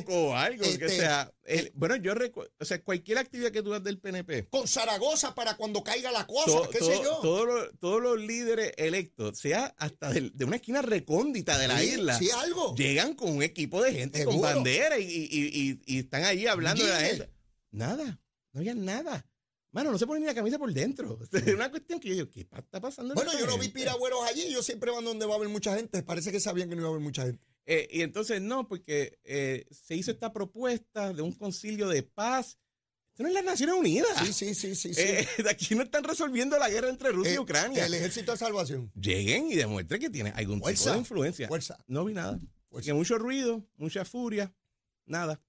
o 0.07 0.35
algo. 0.35 0.63
que 0.63 0.69
Este, 0.71 0.89
sea, 0.89 1.33
el- 1.43 1.71
bueno, 1.75 1.95
yo 1.97 2.13
recuerdo, 2.13 2.51
o 2.59 2.65
sea, 2.65 2.81
cualquier 2.83 3.17
actividad 3.17 3.51
que 3.51 3.61
tú 3.61 3.73
hagas 3.73 3.83
del 3.83 3.99
PNP, 3.99 4.47
con 4.49 4.67
Zaragoza 4.67 5.35
para 5.35 5.55
cuando 5.57 5.83
caiga 5.83 6.11
la 6.11 6.25
cosa, 6.25 6.45
to- 6.45 6.69
qué 6.69 6.79
sé 6.79 6.99
yo. 7.03 7.17
todos, 7.21 7.45
los, 7.45 7.79
todos 7.79 8.01
los 8.01 8.19
líderes 8.19 8.71
electos, 8.77 9.37
sea 9.39 9.73
hasta 9.77 10.09
del- 10.11 10.31
de, 10.35 10.45
una 10.45 10.55
esquina 10.57 10.81
recóndita 10.81 11.57
de 11.57 11.67
la 11.67 11.79
Sí, 11.79 11.89
isla, 11.89 12.17
sí, 12.17 12.29
algo. 12.31 12.75
llegan 12.75 13.13
con 13.13 13.31
un 13.31 13.43
equipo 13.43 13.81
de 13.81 13.93
gente 13.93 14.23
con 14.25 14.39
bandera 14.41 14.97
y, 14.99 15.03
y- 15.03 15.79
y- 15.85 15.99
están 15.99 16.23
ahí 16.23 16.47
hablando 16.47 16.83
de 16.85 16.89
la 16.91 16.99
gente. 17.01 17.29
Nada, 17.71 18.19
no 18.53 18.59
había 18.61 18.75
nada. 18.75 19.25
Mano, 19.77 19.91
no 19.91 19.99
se 19.99 20.07
pone 20.07 20.21
ni 20.21 20.25
la 20.25 20.33
camisa 20.33 20.57
por 20.57 20.73
dentro. 20.73 21.19
Es 21.31 21.53
una 21.53 21.69
cuestión 21.69 21.99
que 21.99 22.07
yo 22.07 22.15
digo, 22.15 22.29
¿qué 22.31 22.41
está 22.41 22.81
pasando? 22.81 23.13
en 23.13 23.15
Bueno, 23.15 23.31
yo 23.37 23.45
no 23.45 23.59
vi 23.59 23.67
piragüeros 23.67 24.23
allí, 24.23 24.51
yo 24.51 24.63
siempre 24.63 24.89
van 24.89 25.05
donde 25.05 25.27
va 25.27 25.33
a 25.33 25.35
haber 25.37 25.49
mucha 25.49 25.75
gente. 25.75 26.01
Parece 26.01 26.31
que 26.31 26.39
sabían 26.39 26.67
que 26.67 26.75
no 26.75 26.81
iba 26.81 26.87
a 26.87 26.91
haber 26.93 27.03
mucha 27.03 27.27
gente. 27.27 27.45
Eh, 27.67 27.87
y 27.91 28.01
entonces 28.01 28.41
no, 28.41 28.67
porque 28.67 29.19
eh, 29.23 29.67
se 29.69 29.95
hizo 29.95 30.09
esta 30.09 30.33
propuesta 30.33 31.13
de 31.13 31.21
un 31.21 31.31
concilio 31.31 31.89
de 31.89 32.01
paz. 32.01 32.57
Esto 33.11 33.21
no 33.21 33.29
es 33.29 33.35
las 33.35 33.43
Naciones 33.43 33.75
Unidas. 33.75 34.09
Sí, 34.25 34.33
sí, 34.33 34.55
sí, 34.55 34.73
sí. 34.73 34.95
sí. 34.95 34.99
Eh, 34.99 35.27
de 35.43 35.49
aquí 35.51 35.75
no 35.75 35.83
están 35.83 36.03
resolviendo 36.03 36.57
la 36.57 36.71
guerra 36.71 36.89
entre 36.89 37.11
Rusia 37.11 37.35
y 37.35 37.37
Ucrania. 37.37 37.85
El 37.85 37.93
ejército 37.93 38.31
de 38.31 38.39
salvación. 38.39 38.91
Lleguen 38.99 39.51
y 39.51 39.55
demuestren 39.57 40.01
que 40.01 40.09
tienen 40.09 40.33
algún 40.35 40.59
tipo 40.59 40.89
de 40.89 40.97
influencia. 40.97 41.47
Fuerza. 41.47 41.77
No 41.85 42.03
vi 42.03 42.15
nada. 42.15 42.39
Porque 42.69 42.93
mucho 42.93 43.19
ruido, 43.19 43.63
mucha 43.75 44.05
furia, 44.05 44.51
nada. 45.05 45.39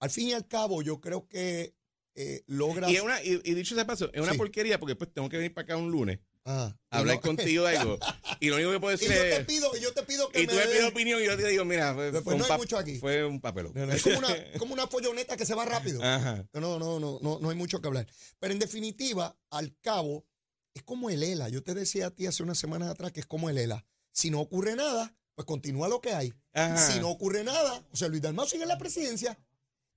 Al 0.00 0.10
fin 0.10 0.26
y 0.26 0.32
al 0.32 0.48
cabo, 0.48 0.82
yo 0.82 1.00
creo 1.00 1.28
que 1.28 1.77
eh, 2.20 2.42
logras. 2.46 2.90
Y, 2.90 2.96
es 2.96 3.02
una, 3.02 3.22
y, 3.22 3.40
y 3.44 3.54
dicho 3.54 3.74
sea 3.76 3.86
paso, 3.86 4.10
es 4.12 4.20
una 4.20 4.32
Sí. 4.32 4.38
porquería 4.38 4.78
porque 4.80 4.92
después 4.94 5.10
tengo 5.14 5.28
que 5.28 5.36
venir 5.36 5.54
para 5.54 5.64
acá 5.64 5.76
un 5.76 5.90
lunes 5.90 6.18
Ah, 6.44 6.74
y 6.90 6.96
a 6.96 6.98
hablar 6.98 7.16
no- 7.16 7.20
contigo 7.22 7.64
de 7.64 7.76
algo. 7.76 7.98
Y 8.40 8.48
lo 8.48 8.56
único 8.56 8.70
que 8.72 8.80
puedo 8.80 8.94
Y 8.94 8.98
decir 8.98 9.14
yo 9.14 9.36
te 9.36 9.44
pido, 9.44 9.76
y 9.76 9.80
yo 9.80 9.92
te 9.92 10.02
pido 10.02 10.28
que 10.30 10.42
Y 10.42 10.46
tú 10.46 10.54
me 10.54 10.60
des- 10.62 10.68
pides 10.70 10.84
opinión 10.90 11.22
y 11.22 11.26
yo 11.26 11.36
te 11.36 11.46
digo, 11.48 11.64
mira, 11.64 11.94
fue, 11.94 12.10
Pues 12.10 12.24
fue 12.24 12.36
no 12.36 12.44
un 12.44 12.50
hay 12.52 12.58
mucho 12.58 12.76
aquí. 12.78 12.98
fue 12.98 13.24
un 13.24 13.40
papelón. 13.40 13.72
No, 13.74 13.92
es 13.92 14.02
como 14.02 14.18
una, 14.18 14.28
como 14.58 14.72
una 14.74 14.86
folloneta 14.88 15.36
que 15.36 15.44
se 15.46 15.54
va 15.54 15.64
rápido. 15.64 16.02
Ajá. 16.02 16.44
No, 16.54 16.78
no, 16.78 16.98
no, 17.00 17.18
no, 17.22 17.38
no 17.40 17.50
hay 17.50 17.56
mucho 17.56 17.80
que 17.80 17.86
hablar. 17.88 18.06
Pero 18.40 18.52
en 18.52 18.58
definitiva, 18.58 19.36
al 19.50 19.76
cabo, 19.80 20.26
es 20.74 20.82
como 20.82 21.10
el 21.10 21.22
ELA. 21.22 21.48
Yo 21.50 21.62
te 21.62 21.74
decía 21.74 22.06
a 22.08 22.10
ti 22.10 22.26
hace 22.26 22.42
unas 22.42 22.58
semanas 22.58 22.88
atrás 22.90 23.12
que 23.12 23.20
es 23.20 23.26
como 23.26 23.48
el 23.50 23.58
ELA. 23.58 23.84
Si 24.12 24.30
no 24.30 24.40
ocurre 24.40 24.74
nada, 24.76 25.14
pues 25.34 25.46
continúa 25.46 25.88
lo 25.88 26.00
que 26.00 26.12
hay. 26.14 26.32
Ajá. 26.52 26.76
Si 26.78 26.98
no 26.98 27.10
ocurre 27.10 27.44
nada, 27.44 27.84
o 27.92 27.96
sea, 27.96 28.08
Luis 28.08 28.22
Dalmau 28.22 28.46
sigue 28.46 28.62
en 28.64 28.68
la 28.68 28.78
presidencia 28.78 29.38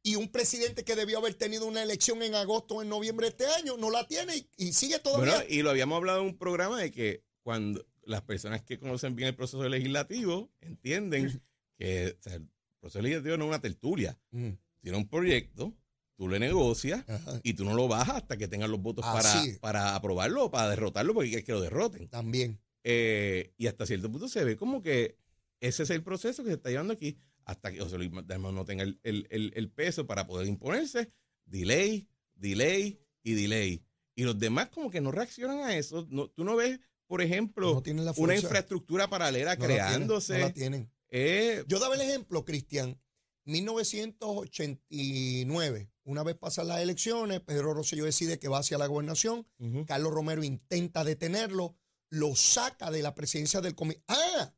y 0.03 0.15
un 0.15 0.29
presidente 0.31 0.83
que 0.83 0.95
debió 0.95 1.19
haber 1.19 1.35
tenido 1.35 1.65
una 1.65 1.83
elección 1.83 2.21
en 2.23 2.35
agosto 2.35 2.75
o 2.75 2.81
en 2.81 2.89
noviembre 2.89 3.27
de 3.27 3.31
este 3.31 3.45
año 3.47 3.77
no 3.77 3.89
la 3.91 4.07
tiene 4.07 4.35
y, 4.37 4.49
y 4.57 4.73
sigue 4.73 4.99
todavía. 4.99 5.35
Bueno, 5.35 5.45
y 5.49 5.61
lo 5.61 5.69
habíamos 5.69 5.97
hablado 5.97 6.21
en 6.21 6.27
un 6.27 6.37
programa 6.37 6.79
de 6.79 6.91
que 6.91 7.23
cuando 7.43 7.85
las 8.03 8.21
personas 8.21 8.61
que 8.63 8.79
conocen 8.79 9.15
bien 9.15 9.29
el 9.29 9.35
proceso 9.35 9.67
legislativo 9.67 10.51
entienden 10.61 11.41
que 11.77 12.17
o 12.19 12.23
sea, 12.23 12.35
el 12.35 12.47
proceso 12.79 13.01
legislativo 13.01 13.37
no 13.37 13.45
es 13.45 13.49
una 13.49 13.61
tertulia. 13.61 14.17
Mm, 14.31 14.49
Tiene 14.81 14.97
un 14.97 15.07
proyecto, 15.07 15.73
tú 16.15 16.27
le 16.27 16.39
negocias 16.39 17.07
ajá, 17.07 17.39
y 17.43 17.53
tú 17.53 17.63
no 17.63 17.73
lo 17.73 17.87
bajas 17.87 18.17
hasta 18.17 18.37
que 18.37 18.47
tengas 18.47 18.69
los 18.69 18.81
votos 18.81 19.05
para, 19.05 19.19
Así 19.19 19.57
para 19.59 19.95
aprobarlo 19.95 20.45
o 20.45 20.51
para 20.51 20.69
derrotarlo 20.69 21.13
porque 21.13 21.37
es 21.37 21.43
que 21.43 21.51
lo 21.51 21.61
derroten. 21.61 22.07
También. 22.07 22.59
Eh, 22.83 23.53
y 23.57 23.67
hasta 23.67 23.85
cierto 23.85 24.11
punto 24.11 24.27
se 24.27 24.43
ve 24.43 24.55
como 24.55 24.81
que 24.81 25.17
ese 25.59 25.83
es 25.83 25.91
el 25.91 26.01
proceso 26.03 26.43
que 26.43 26.49
se 26.49 26.55
está 26.55 26.69
llevando 26.69 26.93
aquí 26.93 27.19
hasta 27.45 27.71
que 27.71 27.79
José 27.79 27.97
Luis 27.97 28.11
Dalmau 28.25 28.51
no 28.51 28.65
tenga 28.65 28.83
el, 28.83 28.99
el- 29.03 29.27
el- 29.31 29.53
el 29.55 29.69
peso 29.71 30.05
para 30.07 30.25
poder 30.27 30.47
imponerse. 30.47 31.11
Delay, 31.45 32.07
delay 32.35 32.99
y 33.23 33.33
delay. 33.33 33.83
Y 34.15 34.23
los 34.23 34.37
demás 34.39 34.69
como 34.69 34.89
que 34.89 35.01
no 35.01 35.11
reaccionan 35.11 35.59
a 35.59 35.75
eso. 35.75 36.07
No, 36.09 36.29
tú 36.29 36.43
no 36.43 36.55
ves, 36.55 36.79
por 37.07 37.21
ejemplo, 37.21 37.81
No 37.85 38.13
una 38.23 38.35
infraestructura 38.35 39.09
paralela 39.09 39.55
No 39.55 39.61
la 39.61 39.67
tienen, 39.67 39.85
creándose. 39.85 40.33
no 40.33 40.39
la 40.39 40.53
tienen. 40.53 40.91
Eh, 41.09 41.63
Yo 41.67 41.79
daba 41.79 41.95
el 41.95 42.01
ejemplo, 42.01 42.45
Cristian. 42.45 42.99
1989, 43.45 45.91
una 46.03 46.23
vez 46.23 46.35
pasan 46.35 46.67
las 46.67 46.79
elecciones, 46.81 47.39
Pedro 47.41 47.73
Rosselló 47.73 48.05
decide 48.05 48.37
que 48.39 48.47
va 48.47 48.59
hacia 48.59 48.77
la 48.77 48.85
gobernación. 48.87 49.47
Carlos 49.87 50.13
Romero 50.13 50.43
intenta 50.43 51.03
detenerlo, 51.03 51.75
lo 52.09 52.35
saca 52.35 52.91
de 52.91 53.01
la 53.01 53.15
presidencia 53.15 53.61
del 53.61 53.75
comité. 53.75 54.03
¡Ah! 54.07 54.53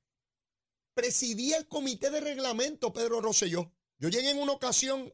Presidía 0.93 1.57
el 1.57 1.67
comité 1.67 2.11
de 2.11 2.21
reglamento 2.21 2.93
Pedro 2.93 3.21
Rosselló. 3.21 3.71
Yo 3.97 4.09
llegué 4.09 4.31
en 4.31 4.39
una 4.39 4.53
ocasión 4.53 5.13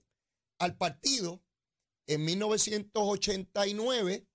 al 0.57 0.77
partido 0.77 1.43
en 2.07 2.25
1989 2.25 4.27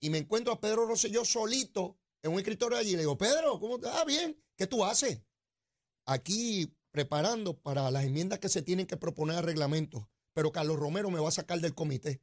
y 0.00 0.10
me 0.10 0.18
encuentro 0.18 0.52
a 0.52 0.60
Pedro 0.60 0.86
Rosselló 0.86 1.24
solito 1.24 1.98
en 2.22 2.32
un 2.32 2.38
escritorio 2.38 2.78
allí. 2.78 2.92
Le 2.92 3.00
digo, 3.00 3.18
Pedro, 3.18 3.58
¿cómo 3.60 3.76
estás? 3.76 3.96
Ah, 3.96 4.04
bien, 4.04 4.40
¿qué 4.56 4.66
tú 4.66 4.84
haces? 4.84 5.20
Aquí 6.06 6.74
preparando 6.90 7.60
para 7.60 7.90
las 7.90 8.04
enmiendas 8.04 8.38
que 8.38 8.48
se 8.48 8.62
tienen 8.62 8.86
que 8.86 8.96
proponer 8.96 9.36
al 9.36 9.44
reglamento, 9.44 10.08
pero 10.32 10.52
Carlos 10.52 10.78
Romero 10.78 11.10
me 11.10 11.20
va 11.20 11.28
a 11.28 11.32
sacar 11.32 11.60
del 11.60 11.74
comité. 11.74 12.22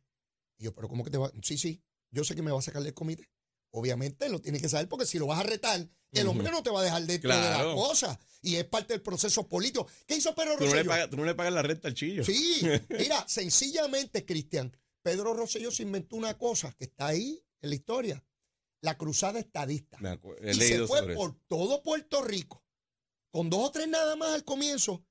Y 0.58 0.66
yo, 0.66 0.74
pero 0.74 0.88
¿cómo 0.88 1.04
que 1.04 1.12
te 1.12 1.18
va? 1.18 1.32
Sí, 1.44 1.58
sí, 1.58 1.84
yo 2.10 2.24
sé 2.24 2.36
que 2.36 2.42
me 2.42 2.52
va 2.52 2.60
a 2.60 2.64
sacar 2.64 2.82
del 2.82 2.94
comité. 2.94 3.30
Obviamente 3.72 4.30
lo 4.30 4.40
tienes 4.42 4.62
que 4.62 4.70
saber 4.70 4.88
porque 4.88 5.06
si 5.06 5.20
lo 5.20 5.28
vas 5.28 5.40
a 5.40 5.44
retar, 5.44 5.88
el 6.12 6.28
hombre 6.28 6.50
no 6.50 6.64
te 6.64 6.70
va 6.70 6.80
a 6.80 6.84
dejar 6.84 7.04
dentro 7.06 7.30
de 7.30 7.36
la 7.42 7.56
Claro. 7.56 7.76
cosa. 7.76 8.18
Y 8.42 8.56
es 8.56 8.64
parte 8.66 8.94
del 8.94 9.02
proceso 9.02 9.48
político. 9.50 9.88
¿Qué 10.06 10.16
hizo 10.16 10.34
Pedro 10.36 10.54
tú, 10.58 10.60
no 10.66 10.66
le 10.68 10.72
Rosselló? 10.72 10.90
pagas, 10.90 11.10
tú 11.10 11.18
no 11.18 11.26
le 11.26 11.36
pagas 11.36 11.54
la 11.54 11.62
renta 11.62 11.88
al 11.90 11.94
chillo. 11.94 12.24
Sí, 12.24 12.62
mira, 12.90 13.28
sencillamente, 13.28 14.24
Cristian, 14.26 14.72
Pedro 15.02 15.34
Rosselló 15.34 15.72
se 15.72 15.84
inventó 15.84 16.16
una 16.16 16.38
cosa 16.38 16.72
que 16.74 16.86
está 16.86 17.08
ahí 17.08 17.44
en 17.62 17.70
la 17.70 17.76
historia. 17.76 18.24
La 18.82 18.98
cruzada 18.98 19.40
estadista. 19.40 19.98
He 20.42 20.52
Y 20.52 20.54
se 20.54 20.86
fue 20.88 21.00
eso. 21.00 21.14
por 21.16 21.36
todo 21.48 21.82
Puerto 21.82 22.22
Rico. 22.24 22.64
Con 23.32 23.50
dos 23.50 23.68
o 23.68 23.72
tres 23.72 23.88
nada 23.88 24.16
más 24.16 24.30
al 24.36 24.44
comienzo. 24.46 25.04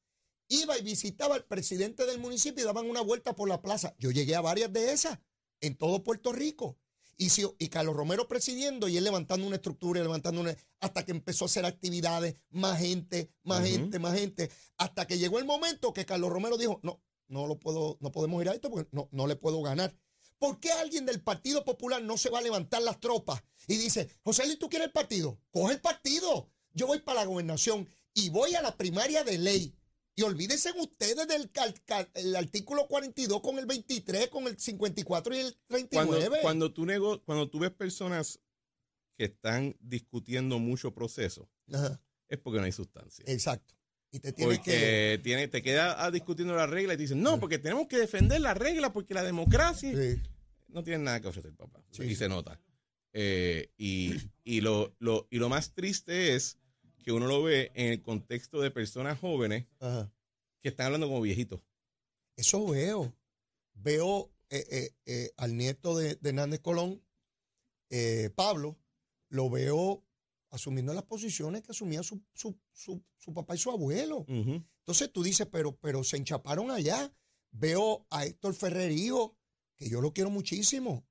Iba 0.48 0.78
y 0.78 0.82
visitaba 0.82 1.34
al 1.34 1.44
presidente 1.44 2.06
del 2.06 2.18
municipio 2.18 2.62
y 2.62 2.66
daban 2.66 2.88
una 2.88 3.00
vuelta 3.00 3.34
por 3.34 3.48
la 3.48 3.60
plaza. 3.60 3.94
Yo 3.98 4.10
llegué 4.10 4.36
a 4.36 4.40
varias 4.40 4.72
de 4.72 4.92
esas 4.92 5.18
en 5.60 5.76
todo 5.76 6.04
Puerto 6.04 6.32
Rico. 6.32 6.78
Y, 7.16 7.30
si- 7.30 7.46
y 7.58 7.68
Carlos 7.68 7.94
Romero 7.96 8.26
presidiendo 8.28 8.88
y 8.88 8.96
él 8.96 9.04
levantando 9.04 9.46
una 9.46 9.56
estructura 9.56 10.00
y 10.00 10.02
levantando 10.02 10.40
una. 10.40 10.56
hasta 10.80 11.04
que 11.04 11.12
empezó 11.12 11.44
a 11.44 11.46
hacer 11.46 11.64
actividades, 11.64 12.34
más 12.50 12.78
gente, 12.80 13.30
más 13.42 13.64
gente, 13.66 13.98
más 13.98 14.18
gente. 14.18 14.50
Hasta 14.76 15.06
que 15.06 15.18
llegó 15.18 15.38
el 15.38 15.44
momento 15.44 15.92
que 15.92 16.04
Carlos 16.06 16.30
Romero 16.30 16.56
dijo: 16.58 16.80
No, 16.82 17.02
no 17.28 17.46
lo 17.46 17.58
puedo, 17.58 17.96
no 18.00 18.10
podemos 18.12 18.42
ir 18.42 18.48
a 18.48 18.54
esto 18.54 18.70
porque 18.70 18.88
no, 18.92 19.08
no 19.12 19.26
le 19.26 19.36
puedo 19.36 19.62
ganar. 19.62 19.94
¿Por 20.38 20.58
qué 20.60 20.72
alguien 20.72 21.06
del 21.06 21.22
Partido 21.22 21.64
Popular 21.64 22.02
no 22.02 22.18
se 22.18 22.28
va 22.28 22.40
a 22.40 22.42
levantar 22.42 22.82
las 22.82 23.00
tropas 23.00 23.42
y 23.66 23.76
dice, 23.76 24.08
José 24.24 24.44
Luis, 24.44 24.58
¿tú 24.58 24.68
quieres 24.68 24.86
el 24.88 24.92
partido? 24.92 25.38
Coge 25.50 25.74
el 25.74 25.80
partido. 25.80 26.50
Yo 26.72 26.86
voy 26.86 26.98
para 26.98 27.20
la 27.20 27.26
gobernación 27.26 27.88
y 28.12 28.28
voy 28.30 28.54
a 28.54 28.60
la 28.60 28.76
primaria 28.76 29.24
de 29.24 29.38
ley. 29.38 29.74
Y 30.16 30.22
olvídense 30.22 30.70
ustedes 30.78 31.26
del 31.26 31.50
el 32.14 32.36
artículo 32.36 32.86
42 32.86 33.40
con 33.40 33.58
el 33.58 33.66
23, 33.66 34.28
con 34.28 34.46
el 34.46 34.58
54 34.58 35.34
y 35.34 35.38
el 35.38 35.56
39. 35.66 36.28
Cuando, 36.28 36.40
cuando, 36.42 36.72
tú 36.72 36.86
nego, 36.86 37.22
cuando 37.24 37.50
tú 37.50 37.58
ves 37.58 37.72
personas 37.72 38.40
que 39.16 39.24
están 39.24 39.76
discutiendo 39.80 40.58
mucho 40.58 40.94
proceso, 40.94 41.48
Ajá, 41.72 42.00
es 42.28 42.38
porque 42.38 42.58
no 42.60 42.64
hay 42.66 42.72
sustancia. 42.72 43.24
exacto. 43.26 43.74
Y 44.12 44.20
te 44.20 44.32
tienes 44.32 44.60
que... 44.60 44.70
Porque 44.70 45.20
tiene, 45.24 45.48
te 45.48 45.60
queda 45.60 46.04
ah, 46.04 46.12
discutiendo 46.12 46.54
la 46.54 46.68
regla 46.68 46.94
y 46.94 46.96
te 46.96 47.02
dicen, 47.02 47.20
no, 47.20 47.40
porque 47.40 47.58
tenemos 47.58 47.88
que 47.88 47.98
defender 47.98 48.40
la 48.40 48.54
regla 48.54 48.92
porque 48.92 49.12
la 49.12 49.24
democracia 49.24 49.90
Sí. 49.90 50.22
no 50.68 50.84
tiene 50.84 51.02
nada 51.02 51.20
que 51.20 51.26
ofrecer, 51.26 51.52
papá. 51.56 51.82
Sí. 51.90 52.04
Y 52.04 52.14
se 52.14 52.28
nota. 52.28 52.60
Eh, 53.12 53.72
y 53.76 54.14
y 54.44 54.60
lo, 54.60 54.94
lo, 55.00 55.26
y 55.30 55.38
lo 55.38 55.48
más 55.48 55.72
triste 55.74 56.36
es 56.36 56.58
que 57.04 57.12
uno 57.12 57.26
lo 57.26 57.42
ve 57.42 57.70
en 57.74 57.92
el 57.92 58.02
contexto 58.02 58.60
de 58.60 58.70
personas 58.70 59.20
jóvenes 59.20 59.66
Ajá. 59.78 60.10
que 60.60 60.70
están 60.70 60.86
hablando 60.86 61.06
como 61.08 61.20
viejitos. 61.20 61.60
Eso 62.36 62.66
veo. 62.66 63.14
Veo 63.74 64.32
eh, 64.50 64.64
eh, 64.70 64.90
eh, 65.06 65.30
al 65.36 65.56
nieto 65.56 65.96
de, 65.96 66.16
de 66.16 66.28
Hernández 66.30 66.60
Colón, 66.60 67.02
Pablo, 68.34 68.76
lo 69.28 69.48
veo 69.50 70.04
asumiendo 70.50 70.92
las 70.94 71.04
posiciones 71.04 71.62
que 71.62 71.70
asumía 71.72 72.02
su, 72.02 72.20
su, 72.32 72.58
su, 72.72 73.02
su 73.16 73.32
papá 73.32 73.54
y 73.54 73.58
su 73.58 73.70
abuelo. 73.70 74.24
Entonces 74.28 75.12
tú 75.12 75.22
dices, 75.22 75.46
pero, 75.50 75.76
pero 75.76 76.02
se 76.02 76.16
enchaparon 76.16 76.70
allá. 76.70 77.12
Veo 77.52 78.04
a 78.10 78.24
Héctor 78.26 78.54
Ferrer, 78.54 78.90
hijo, 78.90 79.36
que 79.76 79.88
yo 79.88 80.00
lo 80.00 80.12
quiero 80.12 80.30
muchísimo. 80.30 81.06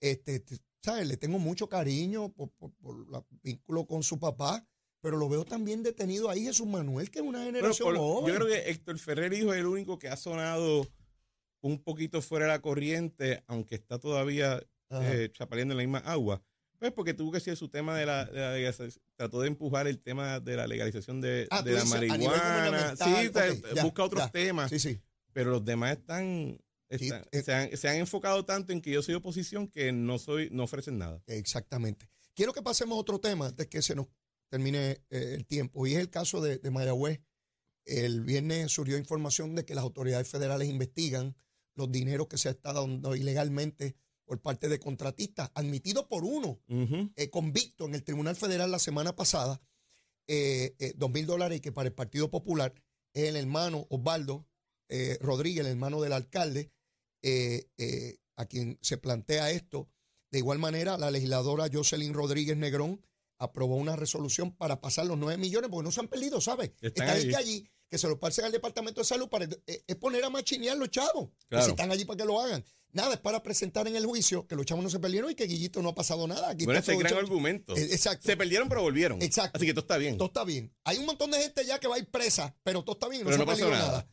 Este, 0.00 0.44
¿sabes? 0.82 1.08
Le 1.08 1.16
tengo 1.16 1.38
mucho 1.40 1.68
cariño 1.68 2.28
por, 2.32 2.50
por, 2.52 2.72
por 2.74 3.10
la- 3.10 3.26
vínculo 3.42 3.86
con 3.86 4.02
su 4.04 4.18
papá, 4.20 4.64
pero 5.00 5.16
lo 5.16 5.28
veo 5.28 5.44
también 5.44 5.82
detenido 5.82 6.28
ahí 6.30 6.44
Jesús 6.44 6.66
Manuel, 6.66 7.10
que 7.10 7.20
es 7.20 7.24
una 7.24 7.44
generación 7.44 7.88
por- 7.88 7.96
joven. 7.96 8.28
yo 8.34 8.34
creo 8.40 8.46
que 8.48 8.70
Héctor 8.70 8.98
Ferrer 8.98 9.32
hijo 9.32 9.52
es 9.52 9.60
el 9.60 9.66
único 9.66 9.98
que 9.98 10.08
ha 10.08 10.16
sonado 10.16 10.86
un 11.62 11.82
poquito 11.82 12.22
fuera 12.22 12.46
de 12.46 12.52
la 12.52 12.60
corriente, 12.62 13.42
aunque 13.46 13.74
está 13.74 13.98
todavía 13.98 14.62
eh, 14.90 15.30
chapaleando 15.32 15.72
en 15.72 15.78
la 15.78 15.82
misma 15.84 15.98
agua. 15.98 16.42
Pues 16.78 16.92
porque 16.92 17.12
tuvo 17.12 17.30
que 17.30 17.40
ser 17.40 17.56
su 17.58 17.68
tema 17.68 17.96
de 17.98 18.06
la, 18.06 18.24
de 18.24 18.40
la 18.40 18.52
legalización, 18.54 19.02
trató 19.14 19.42
de 19.42 19.48
empujar 19.48 19.86
el 19.86 19.98
tema 20.00 20.40
de 20.40 20.56
la 20.56 20.66
legalización 20.66 21.20
de, 21.20 21.46
Ah, 21.50 21.60
de 21.62 21.72
la 21.72 21.82
dices 21.82 21.90
marihuana. 21.90 22.96
Sí, 22.96 23.30
ya, 23.74 23.82
busca 23.84 24.02
otros 24.04 24.22
ya. 24.24 24.30
temas, 24.30 24.70
Sí, 24.70 24.78
sí. 24.78 24.98
pero 25.34 25.50
los 25.50 25.62
demás 25.64 25.98
están, 25.98 26.58
están- 26.88 27.24
eh. 27.32 27.42
se, 27.42 27.52
han, 27.52 27.76
se 27.76 27.88
han 27.88 27.96
enfocado 27.96 28.46
tanto 28.46 28.72
en 28.72 28.80
que 28.80 28.90
yo 28.92 29.02
soy 29.02 29.14
oposición 29.14 29.68
que 29.68 29.92
no 29.92 30.18
soy, 30.18 30.48
no 30.50 30.64
ofrecen 30.64 30.96
nada. 30.96 31.22
Exactamente. 31.26 32.08
Quiero 32.34 32.54
que 32.54 32.62
pasemos 32.62 32.96
a 32.96 33.00
otro 33.00 33.18
tema 33.20 33.48
antes 33.48 33.66
que 33.66 33.82
se 33.82 33.94
nos 33.94 34.06
termine 34.50 35.02
eh, 35.10 35.34
el 35.34 35.46
tiempo, 35.46 35.86
y 35.86 35.94
es 35.94 35.98
el 36.00 36.10
caso 36.10 36.40
de, 36.42 36.58
de 36.58 36.70
Mayagüez. 36.70 37.20
El 37.86 38.20
viernes 38.20 38.70
surgió 38.70 38.98
información 38.98 39.54
de 39.54 39.64
que 39.64 39.74
las 39.74 39.82
autoridades 39.84 40.28
federales 40.28 40.68
investigan 40.68 41.34
los 41.74 41.90
dineros 41.90 42.28
que 42.28 42.36
se 42.36 42.48
ha 42.48 42.52
estado 42.52 42.82
dando 42.82 43.16
ilegalmente 43.16 43.96
por 44.26 44.40
parte 44.42 44.68
de 44.68 44.78
contratistas, 44.78 45.50
admitido 45.54 46.08
por 46.08 46.24
uno, 46.24 46.60
Ujú. 46.68 47.10
eh, 47.16 47.30
convicto 47.30 47.86
en 47.86 47.94
el 47.94 48.04
Tribunal 48.04 48.36
Federal 48.36 48.70
la 48.70 48.78
semana 48.78 49.16
pasada, 49.16 49.60
eh, 50.28 50.94
dos 50.96 51.10
mil 51.10 51.26
dólares 51.26 51.58
y 51.58 51.60
que 51.60 51.72
para 51.72 51.88
el 51.88 51.94
Partido 51.94 52.30
Popular 52.30 52.74
es 53.14 53.24
el 53.24 53.36
hermano 53.36 53.86
Osvaldo 53.88 54.46
Rodríguez, 55.20 55.64
el 55.64 55.72
hermano 55.72 56.00
del 56.00 56.12
alcalde, 56.12 56.72
a 58.36 58.46
quien 58.46 58.78
se 58.82 58.98
plantea 58.98 59.50
esto. 59.50 59.88
De 60.30 60.38
igual 60.38 60.58
manera, 60.58 60.96
la 60.98 61.10
legisladora 61.10 61.68
Jocelyn 61.72 62.14
Rodríguez 62.14 62.56
Negrón 62.56 63.04
aprobó 63.40 63.74
una 63.76 63.96
resolución 63.96 64.52
para 64.54 64.80
pasar 64.80 65.06
los 65.06 65.18
9 65.18 65.36
millones, 65.38 65.68
porque 65.70 65.84
no 65.84 65.90
se 65.90 66.00
han 66.00 66.08
perdido, 66.08 66.40
¿sabes? 66.40 66.70
Están 66.80 67.08
Están 67.08 67.08
allí. 67.08 67.28
que 67.30 67.36
allí, 67.36 67.70
que 67.88 67.98
se 67.98 68.06
los 68.06 68.18
pasen 68.18 68.44
al 68.44 68.52
Departamento 68.52 69.00
de 69.00 69.04
Salud 69.06 69.28
para 69.28 69.46
eh, 69.66 69.82
es 69.86 69.96
poner 69.96 70.22
a 70.24 70.30
machinear 70.30 70.76
los 70.76 70.90
chavos. 70.90 71.30
Claro. 71.48 71.64
Si 71.64 71.70
están 71.70 71.90
allí 71.90 72.04
para 72.04 72.18
que 72.18 72.24
lo 72.24 72.40
hagan. 72.40 72.64
Nada, 72.92 73.14
es 73.14 73.20
para 73.20 73.42
presentar 73.42 73.86
en 73.88 73.96
el 73.96 74.04
juicio 74.04 74.46
que 74.46 74.56
los 74.56 74.66
chavos 74.66 74.82
no 74.84 74.90
se 74.90 74.98
perdieron 74.98 75.30
y 75.30 75.34
que 75.34 75.46
Guillito 75.46 75.80
no 75.80 75.90
ha 75.90 75.94
pasado 75.94 76.26
nada. 76.26 76.50
Aquí 76.50 76.64
Bueno, 76.64 76.80
ese 76.80 76.92
es 76.92 76.98
gran 76.98 77.14
argumento. 77.14 77.76
Eh, 77.76 77.88
Exacto. 77.92 78.26
Se 78.26 78.36
perdieron, 78.36 78.68
pero 78.68 78.82
volvieron. 78.82 79.22
Exacto. 79.22 79.56
Así 79.56 79.64
que 79.66 79.72
todo 79.72 79.82
está 79.82 79.96
bien. 79.96 80.18
Todo 80.18 80.28
está 80.28 80.44
bien. 80.44 80.74
Hay 80.84 80.98
un 80.98 81.06
montón 81.06 81.30
de 81.30 81.38
gente 81.40 81.64
ya 81.64 81.78
que 81.78 81.88
va 81.88 81.96
a 81.96 81.98
ir 81.98 82.10
presa, 82.10 82.54
pero 82.62 82.82
todo 82.82 82.94
está 82.94 83.08
bien, 83.08 83.22
no 83.22 83.26
Pero 83.30 83.38
se 83.38 83.44
no 83.44 83.50
ha 83.50 83.54
perdido 83.54 83.70
nada. 83.70 83.86
nada. 83.88 84.08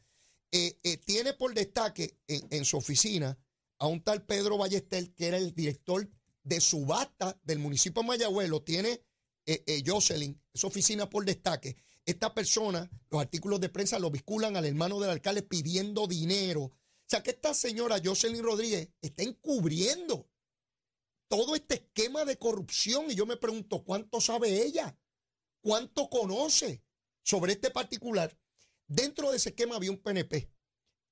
Eh, 0.51 0.79
eh, 0.83 0.97
tiene 0.97 1.33
por 1.33 1.53
destaque 1.53 2.17
en, 2.27 2.47
en 2.51 2.65
su 2.65 2.77
oficina 2.77 3.37
a 3.79 3.87
un 3.87 4.01
tal 4.03 4.23
Pedro 4.25 4.57
Ballester, 4.57 5.11
que 5.13 5.27
era 5.27 5.37
el 5.37 5.53
director 5.53 6.07
de 6.43 6.61
subasta 6.61 7.37
del 7.43 7.59
municipio 7.59 8.01
de 8.03 8.07
Mayagüez. 8.07 8.47
Lo 8.47 8.61
tiene 8.61 9.01
eh, 9.47 9.63
eh, 9.65 9.83
Jocelyn, 9.85 10.39
esa 10.53 10.67
oficina 10.67 11.09
por 11.09 11.23
destaque. 11.23 11.77
Esta 12.05 12.33
persona, 12.33 12.89
los 13.09 13.21
artículos 13.21 13.61
de 13.61 13.69
prensa 13.69 13.97
lo 13.97 14.11
vinculan 14.11 14.57
al 14.57 14.65
hermano 14.65 14.99
del 14.99 15.09
alcalde 15.09 15.41
pidiendo 15.41 16.05
dinero. 16.05 16.63
O 16.63 16.73
sea 17.09 17.23
que 17.23 17.31
esta 17.31 17.53
señora 17.53 18.01
Jocelyn 18.03 18.43
Rodríguez 18.43 18.89
está 19.01 19.23
encubriendo 19.23 20.29
todo 21.29 21.55
este 21.55 21.75
esquema 21.75 22.25
de 22.25 22.37
corrupción 22.37 23.09
y 23.09 23.15
yo 23.15 23.25
me 23.25 23.37
pregunto, 23.37 23.83
¿cuánto 23.85 24.19
sabe 24.19 24.65
ella? 24.65 24.97
¿Cuánto 25.61 26.09
conoce 26.09 26.83
sobre 27.23 27.53
este 27.53 27.71
particular? 27.71 28.37
Dentro 28.85 29.31
de 29.31 29.37
ese 29.37 29.49
esquema 29.49 29.77
había 29.77 29.91
un 29.91 29.97
PNP 29.97 30.49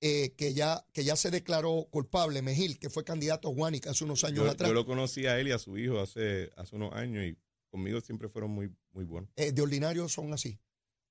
eh, 0.02 0.34
que, 0.36 0.54
ya, 0.54 0.86
que 0.92 1.06
ya 1.06 1.16
se 1.16 1.32
declaró 1.32 1.88
culpable, 1.90 2.42
Mejil, 2.42 2.80
que 2.80 2.90
fue 2.90 3.06
candidato 3.06 3.48
a 3.48 3.52
Guánica 3.52 3.92
hace 3.92 4.04
unos 4.04 4.26
años 4.26 4.44
Yo, 4.46 4.52
atrás, 4.52 4.70
yo 4.70 4.74
lo 4.74 4.86
conocí 4.86 5.26
a 5.26 5.40
él 5.40 5.48
y 5.48 5.52
a 5.52 5.60
su 5.60 5.78
hijo 5.78 6.00
hace, 6.00 6.52
hace 6.58 6.76
unos 6.76 6.94
años 6.94 7.24
y 7.24 7.38
conmigo 7.76 8.02
siempre 8.02 8.30
fueron 8.30 8.52
muy, 8.52 8.74
muy 8.92 9.04
buenos. 9.06 9.30
eh, 9.36 9.52
de 9.52 9.62
ordinario 9.62 10.08
son 10.10 10.34
así. 10.34 10.60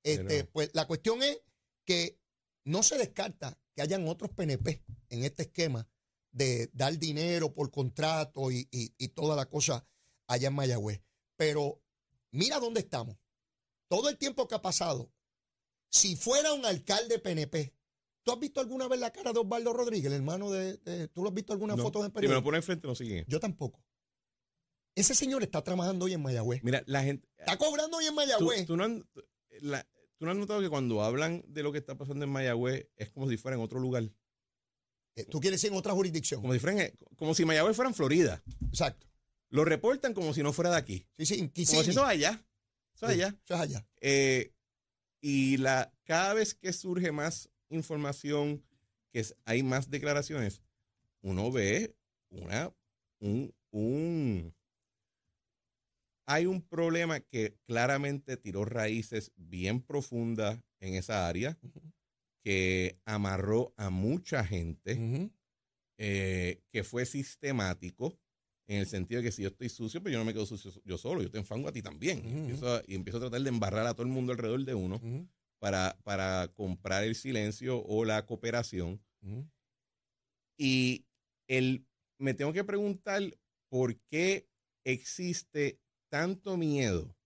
Este, 0.03 0.25
Pero- 0.25 0.51
Pues 0.53 0.71
la 0.75 0.87
cuestión 0.87 1.23
es 1.23 1.41
que 1.87 2.19
no 2.65 2.83
se 2.83 2.97
descarta 2.99 3.59
que 3.75 3.83
hayan 3.83 4.07
otros 4.09 4.31
PNP 4.31 4.83
en 5.11 5.25
este 5.25 5.43
esquema 5.45 5.89
de 6.33 6.71
dar 6.73 6.99
dinero 6.99 7.53
por 7.55 7.71
contrato 7.71 8.51
y, 8.51 8.69
y- 8.71 8.95
y 8.99 9.09
toda 9.09 9.37
la 9.37 9.47
cosa 9.47 9.87
allá 10.27 10.49
en 10.49 10.55
Mayagüez. 10.55 11.03
Pero 11.37 11.83
mira 12.33 12.59
dónde 12.61 12.81
estamos. 12.81 13.17
Todo 13.89 14.09
el 14.09 14.17
tiempo 14.19 14.49
que 14.49 14.55
ha 14.55 14.63
pasado, 14.63 15.13
si 15.91 16.17
fuera 16.17 16.53
un 16.53 16.65
alcalde 16.65 17.19
PNP, 17.19 17.75
¿tú 18.25 18.33
has 18.33 18.39
visto 18.41 18.61
alguna 18.61 18.89
vez 18.89 18.99
la 18.99 19.13
cara 19.13 19.33
de 19.33 19.39
Osvaldo 19.41 19.73
Rodríguez, 19.73 20.07
el 20.07 20.15
hermano 20.15 20.51
de... 20.51 20.79
de- 20.79 21.09
¿Tú 21.09 21.23
lo 21.23 21.29
has 21.29 21.35
visto 21.35 21.53
alguna 21.53 21.77
No, 21.77 21.83
foto 21.85 21.99
en 22.01 22.07
Si 22.07 22.09
me 22.09 22.15
periódico? 22.15 22.41
lo 22.41 22.45
pone 22.45 22.57
enfrente, 22.59 22.87
no 22.89 22.95
sigue. 22.95 23.25
Yo 23.29 23.39
tampoco. 23.39 23.85
Ese 24.95 25.15
señor 25.15 25.43
está 25.43 25.63
trabajando 25.63 26.05
hoy 26.05 26.13
en 26.15 26.23
Mayagüez. 26.23 26.63
Mira, 26.63 26.83
la 26.87 27.03
gente. 27.03 27.29
Está 27.39 27.57
cobrando 27.59 27.97
hoy 27.97 28.07
en 28.07 28.15
Mayagüez. 28.15 28.67
tú 28.67 28.77
no, 28.77 28.85
han- 28.85 29.05
la- 29.61 29.87
tú 30.19 30.25
no 30.25 30.31
has 30.31 30.37
notado 30.37 30.61
que 30.61 30.69
cuando 30.69 31.03
hablan 31.03 31.43
de 31.49 31.63
lo 31.63 31.73
que 31.73 31.79
está 31.79 31.97
pasando 31.97 32.25
en 32.25 32.31
Mayagüez 32.31 32.89
es 32.97 33.11
como 33.11 33.29
si 33.29 33.37
fuera 33.37 33.57
en 33.57 33.63
otro 33.63 33.81
lugar. 33.81 34.05
Eh, 35.17 35.25
Tú 35.27 35.41
quieres 35.41 35.61
decir 35.61 35.73
en 35.73 35.79
otra 35.79 35.93
jurisdicción. 35.93 36.41
Como 36.41 36.53
si, 36.53 36.59
fueran, 36.59 36.91
como 37.17 37.35
si 37.35 37.45
Mayagüez 37.45 37.77
fuera 37.77 37.89
en 37.89 37.95
Florida. 37.95 38.43
Exacto. 38.69 39.07
Lo 39.51 39.65
reportan 39.65 40.13
como 40.15 40.35
si 40.35 40.43
no 40.43 40.53
fuera 40.53 40.71
de 40.71 40.77
aquí. 40.77 41.07
Sí, 41.19 41.27
sí, 41.27 41.35
en 41.35 41.41
Como 41.47 41.53
Kissimmee. 41.53 41.85
si 41.85 41.91
eso 41.91 42.01
es 42.03 42.09
allá. 42.09 42.45
Eso 42.97 43.07
Sí, 43.07 43.13
allá. 43.13 43.29
Eso 43.45 43.55
es 43.55 43.61
allá. 43.61 43.87
Eh, 44.01 44.53
y 45.21 45.57
la, 45.59 45.93
cada 46.05 46.35
vez 46.35 46.55
que 46.55 46.73
surge 46.73 47.13
más 47.13 47.49
información, 47.69 48.65
que 49.13 49.21
es- 49.21 49.37
hay 49.45 49.63
más 49.63 49.91
declaraciones, 49.91 50.63
uno 51.23 51.51
ve 51.53 51.95
una, 52.31 52.73
un, 53.21 53.55
un- 53.71 54.55
hay 56.27 56.47
un 56.47 56.63
problema 56.63 57.21
que 57.21 57.59
claramente 57.67 58.37
tiró 58.37 58.65
raíces 58.65 59.33
bien 59.37 59.83
profundas 59.83 60.61
en 60.81 60.95
esa 60.95 61.29
área, 61.29 61.59
que 62.45 63.01
amarró 63.05 63.75
a 63.77 63.91
mucha 63.91 64.45
gente, 64.45 64.95
Ujú. 64.95 65.31
eh, 65.99 66.63
que 66.73 66.85
fue 66.85 67.07
sistemático, 67.07 68.19
en 68.67 68.79
el 68.81 68.87
sentido 68.87 69.21
de 69.21 69.27
que 69.29 69.33
si 69.33 69.43
yo 69.43 69.49
estoy 69.49 69.69
sucio, 69.69 70.01
pues 70.03 70.13
yo 70.13 70.19
no 70.19 70.25
me 70.25 70.33
quedo 70.33 70.47
sucio 70.47 70.73
yo 70.85 70.97
solo, 70.97 71.23
yo 71.23 71.31
te 71.31 71.39
enfango 71.39 71.69
a 71.69 71.73
ti 71.73 71.83
también. 71.83 72.19
Y 72.25 72.29
Ujú. 72.29 72.39
empiezo 72.41 72.75
a- 72.77 72.83
y 72.87 72.95
empiezo 72.95 73.19
a 73.19 73.21
tratar 73.21 73.43
de 73.43 73.49
embarrar 73.51 73.87
a 73.87 73.95
todo 73.95 74.07
el 74.07 74.13
mundo 74.13 74.33
alrededor 74.33 74.65
de 74.65 74.75
uno 74.75 75.01
para, 75.61 75.99
para 76.05 76.49
comprar 76.55 77.05
el 77.05 77.15
silencio 77.15 77.83
o 77.85 78.05
la 78.05 78.25
cooperación. 78.27 79.03
Y 80.59 81.07
el, 81.49 81.87
me 82.19 82.35
tengo 82.35 82.53
que 82.53 82.65
preguntar 82.65 83.23
por 83.71 83.99
qué 84.11 84.49
existe 84.85 85.81
tanto 86.15 86.57
miedo 86.57 87.19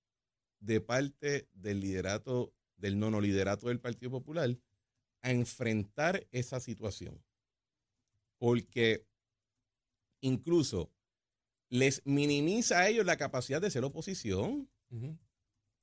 de 0.61 0.81
parte 0.81 1.47
del 1.53 1.81
liderato, 1.81 2.55
del 2.79 2.99
nono 2.99 3.21
liderato 3.21 3.69
del 3.69 3.81
Partido 3.81 4.11
Popular, 4.11 4.59
a 5.21 5.31
enfrentar 5.31 6.27
esa 6.33 6.59
situación. 6.59 7.23
Porque 8.39 9.07
incluso 10.23 10.91
les 11.69 12.01
minimiza 12.07 12.79
a 12.79 12.89
ellos 12.89 13.05
la 13.05 13.19
capacidad 13.19 13.61
de 13.61 13.71
ser 13.71 13.85
oposición. 13.85 14.71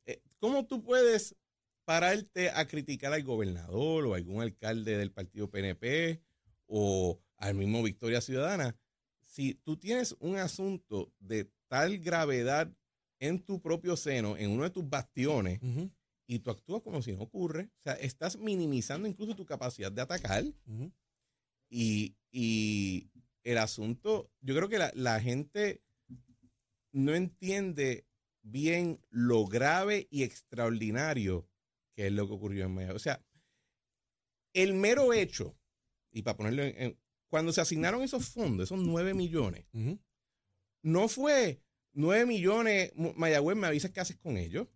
Eh, 0.08 0.20
¿Cómo 0.40 0.66
tú 0.66 0.82
puedes 0.82 1.36
pararte 1.84 2.50
a 2.50 2.66
criticar 2.66 3.14
al 3.14 3.24
gobernador 3.24 4.08
o 4.08 4.16
algún 4.16 4.42
alcalde 4.42 4.98
del 4.98 5.12
partido 5.12 5.52
PNP 5.52 6.24
o 6.66 7.22
al 7.38 7.54
mismo 7.54 7.84
Victoria 7.84 8.20
Ciudadana 8.20 8.76
si 9.22 9.54
tú 9.54 9.78
tienes 9.78 10.16
un 10.18 10.38
asunto 10.38 11.14
de 11.20 11.52
tal 11.68 12.00
gravedad 12.00 12.76
en 13.20 13.40
tu 13.44 13.62
propio 13.62 13.96
seno, 13.96 14.38
en 14.38 14.52
uno 14.52 14.64
de 14.64 14.70
tus 14.70 14.88
bastiones, 14.90 15.60
y 16.28 16.40
tú 16.40 16.52
actúas 16.52 16.82
como 16.82 17.02
si 17.02 17.14
no 17.14 17.22
ocurre? 17.22 17.70
O 17.80 17.84
sea, 17.84 17.94
estás 17.94 18.38
minimizando 18.38 19.08
incluso 19.08 19.36
tu 19.36 19.46
capacidad 19.46 19.92
de 19.92 20.02
atacar. 20.02 20.44
Y, 21.70 22.16
y 22.32 23.10
el 23.44 23.58
asunto, 23.58 24.32
yo 24.42 24.56
creo 24.56 24.70
que 24.70 24.80
la, 24.80 24.92
la 24.96 25.20
gente 25.22 25.82
no 26.92 27.14
entiende 27.14 28.08
bien 28.42 29.00
lo 29.10 29.46
grave 29.46 30.08
y 30.12 30.24
extraordinario 30.24 31.48
qué 31.96 32.08
es 32.08 32.14
lo 32.14 32.28
que 32.28 32.34
ocurrió 32.34 32.66
en 32.66 32.74
Mayagüez. 32.74 32.96
O 32.96 33.00
sea, 33.00 33.24
el 34.54 34.74
mero 34.74 35.14
hecho, 35.14 35.58
y 36.12 36.22
para 36.22 36.38
ponerlo 36.38 36.64
en, 36.64 36.82
en- 36.82 37.00
cuando 37.30 37.52
se 37.52 37.62
asignaron 37.62 38.02
esos 38.02 38.30
fondos, 38.30 38.68
esos 38.72 38.80
9 38.86 39.14
millones, 39.14 39.66
no 40.84 41.08
fue 41.08 41.62
9 41.96 42.26
millones, 42.26 42.92
Mayagüez, 42.96 43.58
me 43.58 43.68
avisas 43.68 43.92
qué 43.92 44.00
haces 44.02 44.18
con 44.18 44.38
ellos. 44.38 44.68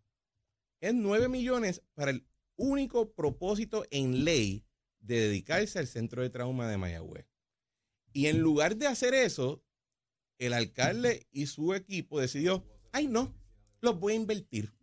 Es 0.82 0.94
9 0.94 1.28
millones 1.28 1.82
para 1.94 2.12
el 2.12 2.26
único 2.56 3.14
propósito 3.14 3.86
en 3.92 4.24
ley 4.24 4.66
de 5.00 5.20
dedicarse 5.20 5.80
al 5.80 5.88
centro 5.88 6.22
de 6.22 6.30
trauma 6.30 6.70
de 6.70 6.78
Mayagüez. 6.78 7.26
Y 8.14 8.28
en 8.28 8.40
lugar 8.40 8.76
de 8.78 8.88
hacer 8.88 9.14
eso, 9.14 9.64
el 10.40 10.54
alcalde 10.54 11.28
y 11.32 11.46
su 11.48 11.74
equipo 11.74 12.20
decidió, 12.20 12.66
ay 12.92 13.08
no, 13.08 13.36
los 13.82 14.00
voy 14.00 14.14
a 14.14 14.18
invertir. 14.18 14.74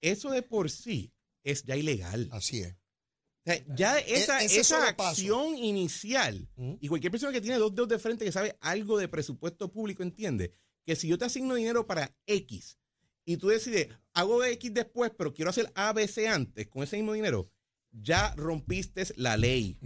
Eso 0.00 0.30
de 0.30 0.42
por 0.42 0.70
sí 0.70 1.12
es 1.44 1.64
ya 1.64 1.76
ilegal. 1.76 2.28
Así 2.32 2.60
es. 2.60 2.72
O 2.74 3.44
sea, 3.50 3.64
ya 3.74 3.98
esa, 3.98 4.40
E- 4.42 4.46
ese 4.46 4.60
esa 4.60 4.96
paso. 4.96 5.10
acción 5.10 5.56
inicial, 5.56 6.48
y 6.80 6.86
cualquier 6.88 7.10
persona 7.10 7.32
que 7.32 7.40
tiene 7.40 7.58
dos 7.58 7.74
dedos 7.74 7.88
de 7.88 7.98
frente 7.98 8.24
que 8.24 8.30
sabe 8.32 8.56
algo 8.60 8.98
de 8.98 9.08
presupuesto 9.08 9.72
público 9.72 10.02
entiende 10.02 10.54
que 10.84 10.96
si 10.96 11.08
yo 11.08 11.18
te 11.18 11.24
asigno 11.26 11.54
dinero 11.54 11.86
para 11.86 12.14
X 12.26 12.78
y 13.24 13.36
tú 13.36 13.48
decides, 13.48 13.88
hago 14.14 14.42
X 14.44 14.74
después, 14.74 15.12
pero 15.16 15.32
quiero 15.32 15.50
hacer 15.50 15.70
ABC 15.74 16.26
antes 16.28 16.66
con 16.68 16.82
ese 16.82 16.96
mismo 16.96 17.12
dinero, 17.12 17.50
ya 17.92 18.34
rompiste 18.36 19.04
la 19.16 19.36
ley. 19.36 19.78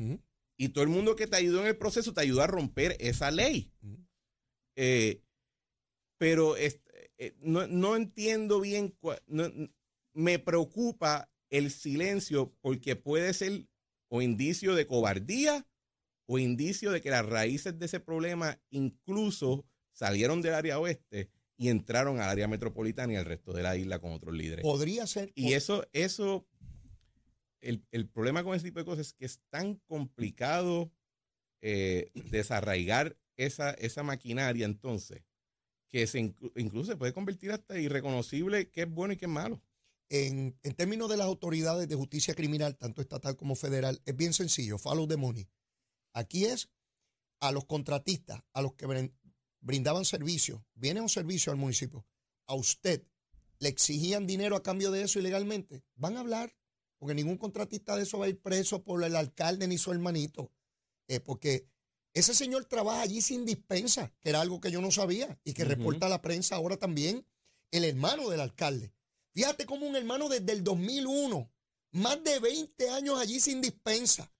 Y 0.59 0.71
todo 0.71 0.85
el 0.85 0.89
mundo 0.91 1.17
que 1.17 1.27
te 1.27 1.37
ayudó 1.37 1.61
en 1.61 1.67
el 1.67 1.77
proceso 1.77 2.15
te 2.15 2.23
ayudó 2.23 2.41
a 2.43 2.47
romper 2.47 2.97
esa 2.99 3.31
ley. 3.31 3.71
Eh, 4.77 5.23
pero 6.19 6.57
es- 6.57 6.81
eh, 7.19 7.35
no, 7.41 7.67
no 7.67 7.97
entiendo 7.97 8.61
bien, 8.61 8.97
cua- 9.01 9.23
no- 9.27 9.51
me 10.15 10.39
preocupa 10.39 11.31
el 11.51 11.71
silencio 11.71 12.55
porque 12.63 12.97
puede 12.97 13.35
ser 13.35 13.67
o 14.09 14.23
indicio 14.23 14.75
de 14.75 14.87
cobardía 14.87 15.67
o 16.27 16.39
indicio 16.39 16.91
de 16.91 17.01
que 17.03 17.11
las 17.11 17.27
raíces 17.27 17.79
de 17.79 17.87
ese 17.87 18.01
problema 18.01 18.59
incluso 18.71 19.67
salieron 19.97 20.43
del 20.43 20.53
área 20.53 20.79
oeste 20.79 21.31
y 21.57 21.71
entraron 21.71 22.21
al 22.21 22.29
área 22.29 22.47
metropolitana 22.49 23.15
y 23.15 23.17
al 23.17 23.25
resto 23.25 23.55
de 23.55 23.63
la 23.63 23.77
isla 23.77 23.99
con 23.99 24.13
otros 24.13 24.35
líderes. 24.35 24.63
Podría 24.63 25.07
ser. 25.07 25.33
Y 25.35 25.55
eso, 25.55 25.87
eso, 25.95 26.47
el, 27.63 27.83
el 27.93 28.07
problema 28.07 28.45
con 28.45 28.55
ese 28.55 28.67
tipo 28.67 28.79
de 28.79 28.85
cosas 28.85 29.07
es 29.07 29.13
que 29.15 29.25
es 29.25 29.41
tan 29.49 29.77
complicado 29.87 30.93
eh, 31.63 32.11
desarraigar 32.31 33.17
esa, 33.39 33.71
esa 33.71 34.03
maquinaria 34.03 34.67
entonces, 34.67 35.23
que 35.89 36.07
se 36.07 36.21
inclu- 36.21 36.53
incluso 36.57 36.91
se 36.91 36.97
puede 36.99 37.15
convertir 37.15 37.53
hasta 37.53 37.79
irreconocible 37.79 38.71
qué 38.71 38.83
es 38.83 38.91
bueno 38.91 39.15
y 39.15 39.17
qué 39.17 39.25
es 39.25 39.31
malo. 39.31 39.63
en, 40.09 40.59
en 40.63 40.75
términos 40.75 41.09
de 41.09 41.17
las 41.17 41.27
autoridades 41.27 41.89
de 41.89 41.95
justicia 41.95 42.35
criminal, 42.35 42.77
tanto 42.77 43.01
estatal 43.01 43.37
como 43.37 43.55
federal, 43.57 44.01
es 44.05 44.15
bien 44.17 44.33
sencillo, 44.33 44.79
follow 44.79 45.07
the 45.09 45.17
money. 45.17 45.49
Aquí 46.13 46.45
es 46.45 46.69
a 47.41 47.51
los 47.53 47.65
contratistas, 47.65 48.43
a 48.53 48.63
los 48.63 48.75
que 48.75 48.87
brindaban 49.67 50.05
servicio, 50.05 50.65
viene 50.75 51.01
un 51.01 51.09
servicio 51.09 51.51
al 51.51 51.59
municipio, 51.59 52.07
a 52.47 52.55
usted 52.55 53.03
le 53.59 53.69
exigían 53.69 54.25
dinero 54.25 54.55
a 54.55 54.63
cambio 54.63 54.93
de 54.93 55.03
eso 55.03 55.19
ilegalmente, 55.19 55.83
van 55.97 56.17
a 56.17 56.21
hablar, 56.21 56.57
porque 56.99 57.17
ningún 57.17 57.37
contratista 57.37 57.97
de 57.97 58.05
eso 58.05 58.19
va 58.19 58.27
a 58.27 58.29
ir 58.29 58.41
preso 58.41 58.85
por 58.85 59.03
el 59.03 59.17
alcalde 59.17 59.67
ni 59.67 59.77
su 59.77 59.93
hermanito, 59.93 60.53
Eh, 61.09 61.21
porque 61.21 61.69
ese 62.15 62.35
señor 62.35 62.65
trabaja 62.65 63.03
allí 63.03 63.23
sin 63.23 63.45
dispensa, 63.45 64.13
que 64.21 64.31
era 64.31 64.41
algo 64.41 64.61
que 64.61 64.73
yo 64.73 64.81
no 64.81 64.91
sabía 64.91 65.39
y 65.45 65.53
que 65.53 65.65
reporta 65.65 66.07
a 66.07 66.09
la 66.09 66.21
prensa 66.21 66.57
ahora 66.57 66.77
también, 66.77 67.25
el 67.71 67.85
hermano 67.85 68.29
del 68.29 68.41
alcalde. 68.41 68.93
Fíjate 69.33 69.67
como 69.67 69.87
un 69.87 69.95
hermano 69.95 70.29
desde 70.29 70.51
el 70.51 70.65
2001, 70.65 71.49
más 71.93 72.25
de 72.25 72.41
20 72.41 72.91
años 72.91 73.21
allí 73.21 73.39
sin 73.39 73.61
dispensa. 73.61 74.33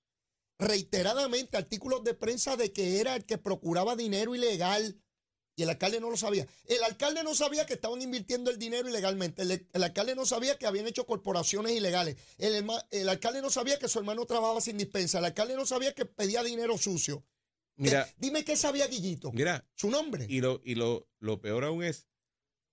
Reiteradamente 0.59 1.57
artículos 1.57 2.03
de 2.03 2.15
prensa 2.15 2.57
de 2.57 2.73
que 2.73 2.99
era 2.99 3.15
el 3.15 3.25
que 3.25 3.39
procuraba 3.39 3.95
dinero 3.95 4.35
ilegal 4.35 5.01
y 5.57 5.63
el 5.63 5.71
alcalde 5.71 6.01
no 6.01 6.11
lo 6.11 6.17
sabía. 6.19 6.47
El 6.69 6.83
alcalde 6.85 7.25
no 7.25 7.35
sabía 7.35 7.65
que 7.65 7.73
estaban 7.75 8.01
invirtiendo 8.03 8.51
el 8.51 8.59
dinero 8.59 8.89
ilegalmente. 8.89 9.41
El, 9.43 9.67
el 9.73 9.83
alcalde 9.83 10.15
no 10.15 10.27
sabía 10.27 10.59
que 10.59 10.67
habían 10.67 10.87
hecho 10.87 11.07
corporaciones 11.07 11.73
ilegales. 11.73 12.17
El, 12.37 13.09
alcalde 13.09 13.41
no 13.41 13.49
sabía 13.51 13.79
que 13.79 13.89
su 13.89 13.99
hermano 13.99 14.27
trabajaba 14.27 14.61
sin 14.61 14.77
dispensa. 14.77 15.19
El 15.19 15.25
alcalde 15.25 15.57
no 15.57 15.65
sabía 15.65 15.95
que 15.95 16.05
pedía 16.05 16.43
dinero 16.43 16.77
sucio. 16.77 17.25
Mira, 17.77 18.07
dime 18.19 18.45
qué 18.45 18.55
sabía 18.57 18.87
Guillito. 18.87 19.33
mira, 19.33 19.67
Su 19.75 19.91
nombre. 19.91 20.27
y 20.29 20.41
lo, 20.41 20.61
y 20.65 20.75
lo, 20.75 21.09
lo 21.19 21.41
peor 21.41 21.65
aún 21.65 21.83
es, 21.85 22.07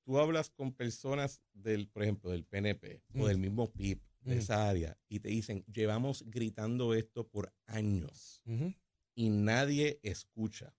tú 0.06 0.20
hablas 0.20 0.50
con 0.50 0.74
personas 0.74 1.42
del, 1.54 1.88
por 1.88 2.04
ejemplo, 2.04 2.32
del 2.32 2.44
PNP 2.46 3.02
Mm. 3.14 3.22
o 3.22 3.28
del 3.28 3.38
mismo 3.38 3.72
PIB, 3.72 4.00
de 4.22 4.36
Mm. 4.36 4.40
esa 4.40 4.70
área, 4.70 4.98
y 5.10 5.20
te 5.20 5.30
dicen, 5.30 5.66
llevamos 5.72 6.24
gritando 6.28 6.94
esto 6.94 7.28
por 7.28 7.54
años 7.66 8.42
y 9.16 9.30
nadie 9.30 10.00
escucha. 10.04 10.74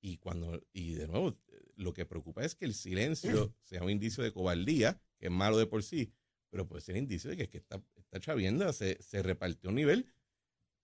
Y 0.00 0.18
cuando, 0.18 0.62
y 0.72 0.94
de 0.94 1.08
nuevo, 1.08 1.36
lo 1.76 1.92
que 1.92 2.06
preocupa 2.06 2.44
es 2.44 2.54
que 2.54 2.64
el 2.64 2.74
silencio 2.74 3.54
sea 3.62 3.82
un 3.82 3.90
indicio 3.90 4.22
de 4.22 4.32
cobardía, 4.32 5.00
que 5.18 5.26
es 5.26 5.32
malo 5.32 5.58
de 5.58 5.66
por 5.66 5.82
sí, 5.82 6.12
pero 6.50 6.66
puede 6.66 6.80
ser 6.82 6.96
indicio 6.96 7.30
de 7.30 7.36
que, 7.36 7.42
es 7.44 7.48
que 7.48 7.58
esta, 7.58 7.82
esta 7.96 8.20
chavienda 8.20 8.72
se, 8.72 9.00
se 9.02 9.22
repartió 9.22 9.68
a 9.68 9.70
un 9.70 9.76
nivel. 9.76 10.06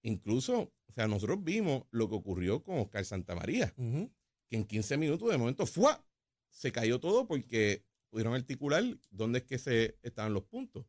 Incluso, 0.03 0.75
o 0.87 0.93
sea, 0.93 1.09
nosotros 1.09 1.43
vimos 1.43 1.85
lo 1.91 2.09
que 2.09 2.15
ocurrió 2.17 2.63
con 2.63 2.79
Oscar 2.79 3.05
Santamaría, 3.05 3.73
Ujú. 3.79 4.13
que 4.49 4.57
en 4.57 4.65
15 4.65 4.99
minutos 4.99 5.31
de 5.31 5.39
momento 5.39 5.67
¡fua! 5.67 6.05
se 6.51 6.71
cayó 6.71 7.01
todo 7.01 7.27
porque 7.27 7.85
pudieron 8.11 8.35
articular 8.35 8.85
dónde 9.11 9.41
es 9.41 9.45
que 9.45 9.59
se 9.59 9.99
estaban 10.03 10.35
los 10.35 10.45
puntos. 10.45 10.87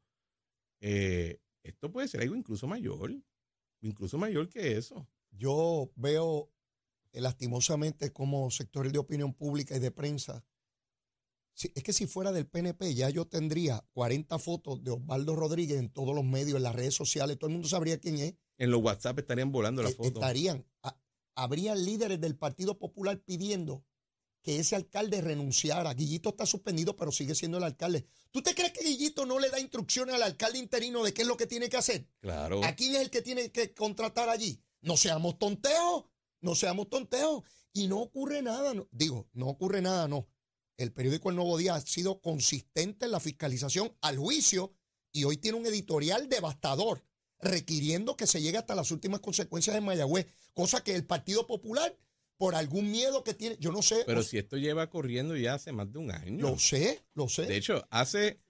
Eh, 0.80 1.40
esto 1.64 1.92
puede 1.92 2.08
ser 2.08 2.22
algo 2.22 2.36
incluso 2.36 2.68
mayor, 2.68 3.16
incluso 3.82 4.18
mayor 4.18 4.50
que 4.50 4.78
eso. 4.78 5.08
Yo 5.32 5.92
veo 5.96 6.52
eh, 7.16 7.22
lastimosamente 7.22 8.12
como 8.12 8.50
sectores 8.52 8.92
de 8.94 9.00
opinión 9.00 9.34
pública 9.34 9.76
y 9.76 9.80
de 9.80 9.92
prensa. 9.92 10.44
si- 11.58 11.72
es 11.74 11.84
que 11.84 11.94
si 11.94 12.06
fuera 12.06 12.34
del 12.34 12.48
PNP 12.48 12.94
ya 12.96 13.10
yo 13.10 13.28
tendría 13.28 13.82
40 13.94 14.38
fotos 14.40 14.84
de 14.84 14.92
Osvaldo 14.92 15.38
Rodríguez 15.38 15.80
en 15.80 15.90
todos 15.90 16.14
los 16.14 16.26
medios, 16.26 16.58
en 16.58 16.64
las 16.64 16.76
redes 16.76 16.94
sociales, 16.96 17.38
todo 17.40 17.48
el 17.48 17.54
mundo 17.54 17.70
sabría 17.70 17.98
quién 17.98 18.18
es. 18.20 18.34
En 18.58 18.72
los 18.72 18.82
WhatsApp 18.84 19.20
estarían 19.20 19.54
volando 19.54 19.82
las 19.82 19.94
Eh, 19.94 19.96
fotos. 19.96 20.16
Estarían, 20.16 20.66
a- 20.84 20.98
habrían 21.34 21.86
líderes 21.86 22.20
del 22.20 22.36
Partido 22.36 22.78
Popular 22.78 23.22
pidiendo 23.24 23.86
que 24.42 24.60
ese 24.60 24.76
alcalde 24.76 25.22
renunciara. 25.22 25.94
Guillito 25.94 26.30
está 26.30 26.46
suspendido, 26.46 26.98
pero 26.98 27.14
sigue 27.14 27.34
siendo 27.36 27.58
el 27.58 27.64
alcalde. 27.64 28.06
¿Tú 28.32 28.42
te 28.42 28.54
crees 28.54 28.74
que 28.74 28.84
Guillito 28.84 29.26
no 29.26 29.40
le 29.40 29.50
da 29.50 29.58
instrucciones 29.60 30.14
al 30.16 30.24
alcalde 30.24 30.60
interino 30.60 31.04
de 31.06 31.14
qué 31.14 31.22
es 31.22 31.28
lo 31.28 31.38
que 31.38 31.48
tiene 31.48 31.70
que 31.70 31.78
hacer? 31.78 32.06
Claro. 32.20 32.66
¿A 32.66 32.76
quién 32.76 32.96
es 32.96 33.02
el 33.02 33.10
que 33.10 33.22
tiene 33.22 33.50
que 33.54 33.74
contratar 33.74 34.28
allí? 34.28 34.62
No 34.82 34.98
seamos 34.98 35.40
tonteos, 35.40 36.04
no 36.46 36.56
seamos 36.56 36.90
tonteos. 36.90 37.44
Y 37.74 37.88
no 37.88 38.00
ocurre 38.00 38.42
nada, 38.42 38.74
no- 38.74 38.88
digo, 38.92 39.28
no 39.34 39.48
ocurre 39.48 39.82
nada, 39.82 40.08
no. 40.08 40.30
El 40.78 40.94
periódico 40.94 41.30
El 41.30 41.36
Nuevo 41.36 41.58
Día 41.58 41.76
ha 41.76 41.82
sido 41.82 42.22
consistente 42.22 43.06
en 43.06 43.12
la 43.12 43.20
fiscalización 43.20 43.94
al 44.02 44.18
juicio 44.18 44.74
y 45.12 45.24
hoy 45.26 45.38
tiene 45.38 45.58
un 45.58 45.66
editorial 45.66 46.30
devastador 46.30 47.04
requiriendo 47.40 48.16
que 48.16 48.28
se 48.28 48.42
llegue 48.42 48.58
hasta 48.58 48.76
las 48.76 48.92
últimas 48.92 49.20
consecuencias 49.20 49.76
en 49.76 49.84
Mayagüez, 49.84 50.28
cosa 50.54 50.84
que 50.84 50.96
el 50.96 51.06
Partido 51.06 51.48
Popular, 51.48 51.98
por 52.38 52.56
algún 52.56 52.92
miedo 52.92 53.24
que 53.24 53.34
tiene, 53.34 53.58
yo 53.60 53.72
no 53.72 53.82
sé, 53.82 54.04
Pero 54.06 54.22
o- 54.22 54.24
si 54.24 54.38
esto 54.38 54.58
lleva 54.58 54.90
corriendo 54.90 55.36
ya 55.38 55.54
hace 55.56 55.72
más 55.72 55.92
de 55.92 56.00
un 56.00 56.12
año. 56.12 56.50
lo 56.50 56.58
sé, 56.60 57.04
lo 57.14 57.28
sé. 57.30 57.44
De 57.46 57.58
hecho, 57.58 57.86
hace, 57.90 58.42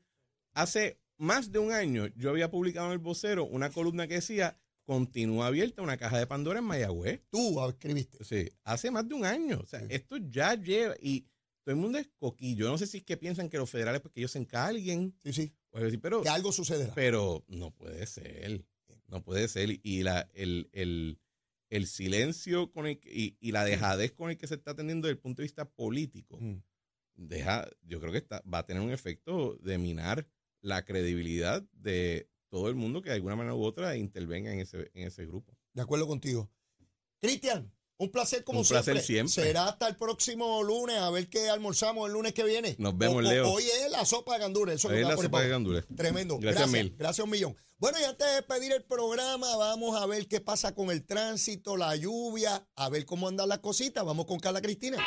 hace 0.53 0.99
más 1.17 1.51
de 1.51 1.59
un 1.59 1.71
año 1.71 2.07
yo 2.15 2.29
había 2.29 2.49
publicado 2.51 2.87
en 2.87 2.93
el 2.93 2.99
vocero 2.99 3.45
una 3.45 3.69
columna 3.71 4.07
que 4.07 4.15
decía 4.15 4.59
continúa 4.85 5.47
abierta 5.47 5.81
una 5.81 5.97
caja 5.97 6.17
de 6.19 6.27
Pandora 6.27 6.59
en 6.59 6.65
Mayagüez. 6.65 7.21
Tú 7.29 7.59
escribiste. 7.67 8.23
Sí, 8.23 8.49
hace 8.63 8.91
más 8.91 9.07
de 9.07 9.15
un 9.15 9.25
año. 9.25 9.59
O 9.61 9.65
sea, 9.67 9.79
Sí. 9.81 9.87
esto 9.89 10.17
ya 10.17 10.55
lleva 10.55 10.95
y 11.01 11.21
todo 11.63 11.73
el 11.75 11.81
mundo 11.81 11.97
es 11.97 12.07
coquillo. 12.17 12.65
Yo 12.65 12.71
no 12.71 12.77
sé 12.77 12.85
si 12.87 12.97
es 12.99 13.03
que 13.03 13.17
piensan 13.17 13.49
que 13.49 13.57
los 13.57 13.69
federales 13.69 14.01
pues 14.01 14.13
que 14.13 14.21
ellos 14.21 14.31
se 14.31 14.39
encarguen. 14.39 15.13
Sí, 15.23 15.33
sí, 15.33 15.53
así, 15.73 15.97
pero, 15.97 16.21
que 16.21 16.29
algo 16.29 16.51
sucederá. 16.51 16.93
pero 16.93 17.43
no 17.47 17.71
puede 17.71 18.05
ser. 18.05 18.63
No 19.07 19.23
puede 19.23 19.47
ser. 19.47 19.79
Y 19.83 20.03
la, 20.03 20.29
el, 20.33 20.69
el, 20.73 21.19
el 21.69 21.87
silencio 21.87 22.71
con 22.71 22.85
el 22.87 22.99
y 23.03 23.51
la 23.51 23.65
dejadez 23.65 24.11
con 24.13 24.29
el 24.29 24.37
que 24.37 24.47
se 24.47 24.55
está 24.55 24.71
atendiendo 24.71 25.07
desde 25.07 25.15
el 25.17 25.21
punto 25.21 25.41
de 25.41 25.45
vista 25.45 25.65
político 25.69 26.37
Mm. 26.39 26.57
deja, 27.15 27.67
yo 27.81 27.99
creo 27.99 28.11
que 28.11 28.17
está, 28.19 28.41
va 28.51 28.59
a 28.59 28.65
tener 28.65 28.83
un 28.83 28.91
efecto 28.91 29.55
de 29.63 29.77
minar 29.77 30.27
la 30.61 30.83
credibilidad 30.85 31.63
de 31.71 32.29
todo 32.55 32.69
el 32.69 32.75
mundo 32.75 33.01
que 33.01 33.09
de 33.09 33.15
alguna 33.15 33.35
manera 33.35 33.53
u 33.53 33.65
otra 33.65 33.97
intervenga 33.97 34.49
en 34.53 34.61
ese, 34.61 34.89
en 34.93 35.07
ese 35.07 35.25
grupo. 35.25 35.53
De 35.73 35.81
acuerdo 35.81 36.07
contigo. 36.07 36.49
Cristian, 37.19 37.69
un 37.97 38.09
placer 38.09 38.45
como 38.45 38.61
Un 38.61 38.65
placer 38.65 39.01
siempre. 39.01 39.27
siempre. 39.29 39.51
Será 39.51 39.65
hasta 39.67 39.89
el 39.89 39.97
próximo 39.97 40.63
lunes, 40.63 40.95
a 40.99 41.09
ver 41.09 41.27
qué 41.27 41.49
almorzamos 41.49 42.07
el 42.07 42.13
lunes 42.13 42.33
que 42.33 42.45
viene. 42.45 42.77
Nos 42.79 42.97
vemos, 42.97 43.17
O- 43.17 43.21
Leo. 43.21 43.51
Hoy 43.51 43.63
es 43.65 43.91
la 43.91 44.05
sopa 44.05 44.35
de 44.35 44.39
gandules. 44.39 44.75
Eso 44.75 44.87
que 44.87 45.01
es 45.01 45.05
la 45.05 45.17
sopa 45.17 45.41
de 45.41 45.49
gandules. 45.49 45.85
Tremendo. 45.97 46.39
Gracias 46.39 46.69
Gracias, 46.71 46.83
mil. 46.85 46.95
Gracias 46.97 47.25
un 47.25 47.29
millón. 47.29 47.57
Bueno, 47.77 47.99
y 47.99 48.05
antes 48.05 48.25
de 48.25 48.35
despedir 48.35 48.71
el 48.71 48.85
programa, 48.85 49.53
vamos 49.57 50.01
a 50.01 50.05
ver 50.05 50.25
qué 50.29 50.39
pasa 50.39 50.73
con 50.73 50.91
el 50.91 51.05
tránsito, 51.05 51.75
la 51.75 51.93
lluvia, 51.97 52.65
a 52.77 52.87
ver 52.87 53.05
cómo 53.05 53.27
andan 53.27 53.49
las 53.49 53.59
cositas. 53.59 54.05
Vamos 54.05 54.27
con 54.27 54.39
Carla 54.39 54.61
Cristina. 54.61 54.97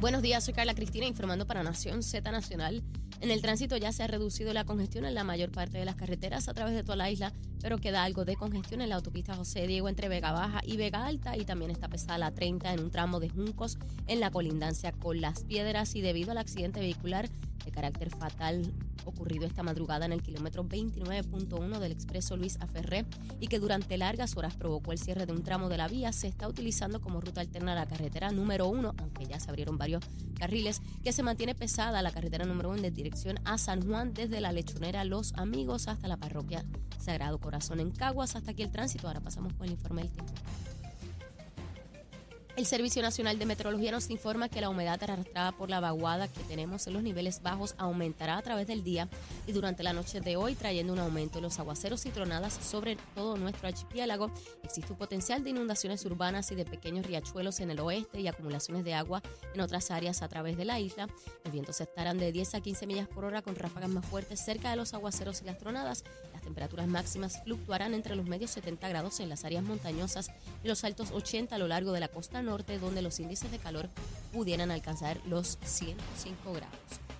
Buenos 0.00 0.22
días, 0.22 0.42
soy 0.42 0.54
Carla 0.54 0.74
Cristina 0.74 1.04
informando 1.06 1.46
para 1.46 1.62
Nación 1.62 2.02
Z 2.02 2.30
Nacional. 2.32 2.82
En 3.22 3.30
el 3.30 3.40
tránsito 3.40 3.76
ya 3.76 3.92
se 3.92 4.02
ha 4.02 4.08
reducido 4.08 4.52
la 4.52 4.64
congestión 4.64 5.04
en 5.04 5.14
la 5.14 5.22
mayor 5.22 5.52
parte 5.52 5.78
de 5.78 5.84
las 5.84 5.94
carreteras 5.94 6.48
a 6.48 6.54
través 6.54 6.74
de 6.74 6.82
toda 6.82 6.96
la 6.96 7.08
isla, 7.08 7.32
pero 7.60 7.78
queda 7.78 8.02
algo 8.02 8.24
de 8.24 8.34
congestión 8.34 8.80
en 8.80 8.88
la 8.88 8.96
autopista 8.96 9.36
José 9.36 9.68
Diego 9.68 9.88
entre 9.88 10.08
Vega 10.08 10.32
Baja 10.32 10.60
y 10.64 10.76
Vega 10.76 11.06
Alta 11.06 11.36
y 11.36 11.44
también 11.44 11.70
está 11.70 11.88
pesada 11.88 12.18
la 12.18 12.32
30 12.32 12.74
en 12.74 12.80
un 12.80 12.90
tramo 12.90 13.20
de 13.20 13.28
Juncos 13.28 13.78
en 14.08 14.18
la 14.18 14.32
colindancia 14.32 14.90
con 14.90 15.20
Las 15.20 15.44
Piedras 15.44 15.94
y 15.94 16.00
debido 16.00 16.32
al 16.32 16.38
accidente 16.38 16.80
vehicular 16.80 17.28
de 17.64 17.70
carácter 17.70 18.10
fatal 18.10 18.72
ocurrido 19.04 19.46
esta 19.46 19.62
madrugada 19.62 20.06
en 20.06 20.12
el 20.12 20.22
kilómetro 20.22 20.64
29.1 20.64 21.78
del 21.78 21.92
expreso 21.92 22.36
Luis 22.36 22.58
Aferré 22.60 23.04
y 23.40 23.48
que 23.48 23.58
durante 23.58 23.96
largas 23.96 24.36
horas 24.36 24.54
provocó 24.54 24.92
el 24.92 24.98
cierre 24.98 25.26
de 25.26 25.32
un 25.32 25.42
tramo 25.42 25.68
de 25.68 25.78
la 25.78 25.88
vía, 25.88 26.12
se 26.12 26.28
está 26.28 26.48
utilizando 26.48 27.00
como 27.00 27.20
ruta 27.20 27.40
alterna 27.40 27.74
la 27.74 27.86
carretera 27.86 28.30
número 28.30 28.68
1, 28.68 28.94
aunque 28.98 29.26
ya 29.26 29.40
se 29.40 29.50
abrieron 29.50 29.78
varios 29.78 30.04
carriles, 30.38 30.82
que 31.02 31.12
se 31.12 31.22
mantiene 31.22 31.54
pesada 31.54 32.02
la 32.02 32.10
carretera 32.10 32.44
número 32.44 32.70
1 32.70 32.82
de 32.82 32.90
dirección 32.90 33.38
a 33.44 33.58
San 33.58 33.86
Juan 33.86 34.14
desde 34.14 34.40
la 34.40 34.52
lechonera 34.52 35.04
Los 35.04 35.32
Amigos 35.34 35.88
hasta 35.88 36.08
la 36.08 36.16
parroquia 36.16 36.64
Sagrado 36.98 37.38
Corazón 37.38 37.80
en 37.80 37.90
Caguas. 37.90 38.36
Hasta 38.36 38.52
aquí 38.52 38.62
el 38.62 38.70
tránsito. 38.70 39.08
Ahora 39.08 39.20
pasamos 39.20 39.52
con 39.54 39.66
el 39.66 39.72
informe 39.72 40.02
del 40.02 40.12
tiempo. 40.12 40.32
El 42.54 42.66
Servicio 42.66 43.00
Nacional 43.00 43.38
de 43.38 43.46
Meteorología 43.46 43.92
nos 43.92 44.10
informa 44.10 44.50
que 44.50 44.60
la 44.60 44.68
humedad 44.68 45.02
arrastrada 45.02 45.52
por 45.52 45.70
la 45.70 45.80
vaguada 45.80 46.28
que 46.28 46.42
tenemos 46.42 46.86
en 46.86 46.92
los 46.92 47.02
niveles 47.02 47.42
bajos 47.42 47.74
aumentará 47.78 48.36
a 48.36 48.42
través 48.42 48.66
del 48.66 48.84
día 48.84 49.08
y 49.46 49.52
durante 49.52 49.82
la 49.82 49.94
noche 49.94 50.20
de 50.20 50.36
hoy, 50.36 50.54
trayendo 50.54 50.92
un 50.92 50.98
aumento 50.98 51.38
en 51.38 51.44
los 51.44 51.58
aguaceros 51.58 52.04
y 52.04 52.10
tronadas 52.10 52.52
sobre 52.52 52.96
todo 53.14 53.38
nuestro 53.38 53.68
archipiélago. 53.68 54.30
Existe 54.62 54.92
un 54.92 54.98
potencial 54.98 55.42
de 55.42 55.48
inundaciones 55.48 56.04
urbanas 56.04 56.52
y 56.52 56.54
de 56.54 56.66
pequeños 56.66 57.06
riachuelos 57.06 57.58
en 57.60 57.70
el 57.70 57.80
oeste 57.80 58.20
y 58.20 58.28
acumulaciones 58.28 58.84
de 58.84 58.92
agua 58.92 59.22
en 59.54 59.60
otras 59.62 59.90
áreas 59.90 60.20
a 60.20 60.28
través 60.28 60.58
de 60.58 60.66
la 60.66 60.78
isla. 60.78 61.08
Los 61.44 61.54
vientos 61.54 61.80
estarán 61.80 62.18
de 62.18 62.32
10 62.32 62.56
a 62.56 62.60
15 62.60 62.86
millas 62.86 63.08
por 63.08 63.24
hora 63.24 63.40
con 63.40 63.56
ráfagas 63.56 63.88
más 63.88 64.04
fuertes 64.04 64.44
cerca 64.44 64.68
de 64.68 64.76
los 64.76 64.92
aguaceros 64.92 65.40
y 65.40 65.46
las 65.46 65.56
tronadas. 65.56 66.04
Las 66.34 66.42
temperaturas 66.42 66.86
máximas 66.86 67.42
fluctuarán 67.44 67.94
entre 67.94 68.14
los 68.14 68.26
medios 68.26 68.50
70 68.50 68.90
grados 68.90 69.20
en 69.20 69.30
las 69.30 69.46
áreas 69.46 69.64
montañosas 69.64 70.30
y 70.62 70.68
los 70.68 70.84
altos 70.84 71.12
80 71.12 71.56
a 71.56 71.58
lo 71.58 71.66
largo 71.66 71.92
de 71.92 72.00
la 72.00 72.08
costa 72.08 72.41
norte, 72.42 72.78
donde 72.78 73.02
los 73.02 73.18
índices 73.20 73.50
de 73.50 73.58
calor 73.58 73.88
pudieran 74.32 74.70
alcanzar 74.70 75.20
los 75.26 75.58
105 75.64 76.52
grados. 76.52 76.76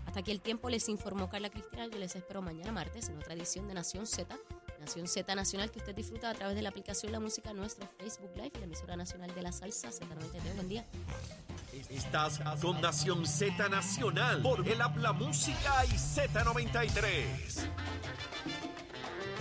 Hasta 0.06 0.20
aquí 0.20 0.30
el 0.30 0.40
tiempo 0.40 0.68
les 0.68 0.88
informó 0.88 1.30
Carla 1.30 1.48
Cristina. 1.48 1.86
Yo 1.86 1.98
les 1.98 2.14
espero 2.16 2.42
mañana 2.42 2.70
martes 2.70 3.08
en 3.08 3.16
otra 3.16 3.34
edición 3.34 3.66
de 3.66 3.74
Nación 3.74 4.06
Z. 4.06 4.36
Nación 4.78 5.06
Z 5.06 5.34
Nacional 5.34 5.70
que 5.70 5.78
usted 5.78 5.94
disfruta 5.94 6.28
a 6.28 6.34
través 6.34 6.56
de 6.56 6.62
la 6.62 6.68
aplicación 6.68 7.12
La 7.12 7.20
Música, 7.20 7.52
nuestro 7.52 7.88
Facebook 7.98 8.32
Live 8.34 8.52
y 8.56 8.58
la 8.58 8.64
emisora 8.64 8.96
nacional 8.96 9.32
de 9.34 9.42
la 9.42 9.52
salsa 9.52 9.88
Z93. 9.88 10.54
Buen 10.54 10.68
día. 10.68 10.84
Estás 11.88 12.40
con 12.60 12.80
Nación 12.80 13.26
Z 13.26 13.68
Nacional 13.68 14.42
por 14.42 14.68
el 14.68 14.82
Habla 14.82 15.12
Música 15.12 15.86
y 15.86 15.94
Z93. 15.94 18.71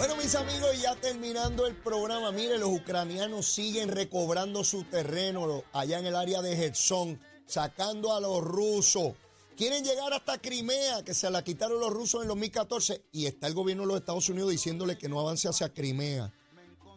Bueno, 0.01 0.15
mis 0.15 0.33
amigos, 0.33 0.81
ya 0.81 0.95
terminando 0.95 1.67
el 1.67 1.75
programa, 1.75 2.31
mire, 2.31 2.57
los 2.57 2.71
ucranianos 2.71 3.45
siguen 3.45 3.87
recobrando 3.87 4.63
su 4.63 4.83
terreno 4.85 5.63
allá 5.73 5.99
en 5.99 6.07
el 6.07 6.15
área 6.15 6.41
de 6.41 6.55
Gerson, 6.57 7.21
sacando 7.45 8.11
a 8.11 8.19
los 8.19 8.41
rusos. 8.43 9.13
Quieren 9.55 9.83
llegar 9.83 10.11
hasta 10.11 10.39
Crimea, 10.39 11.03
que 11.03 11.13
se 11.13 11.29
la 11.29 11.43
quitaron 11.43 11.79
los 11.79 11.91
rusos 11.93 12.23
en 12.23 12.29
2014, 12.29 13.09
y 13.11 13.27
está 13.27 13.45
el 13.45 13.53
gobierno 13.53 13.83
de 13.83 13.89
los 13.89 13.99
Estados 13.99 14.27
Unidos 14.27 14.49
diciéndole 14.49 14.97
que 14.97 15.07
no 15.07 15.19
avance 15.19 15.47
hacia 15.47 15.71
Crimea. 15.71 16.33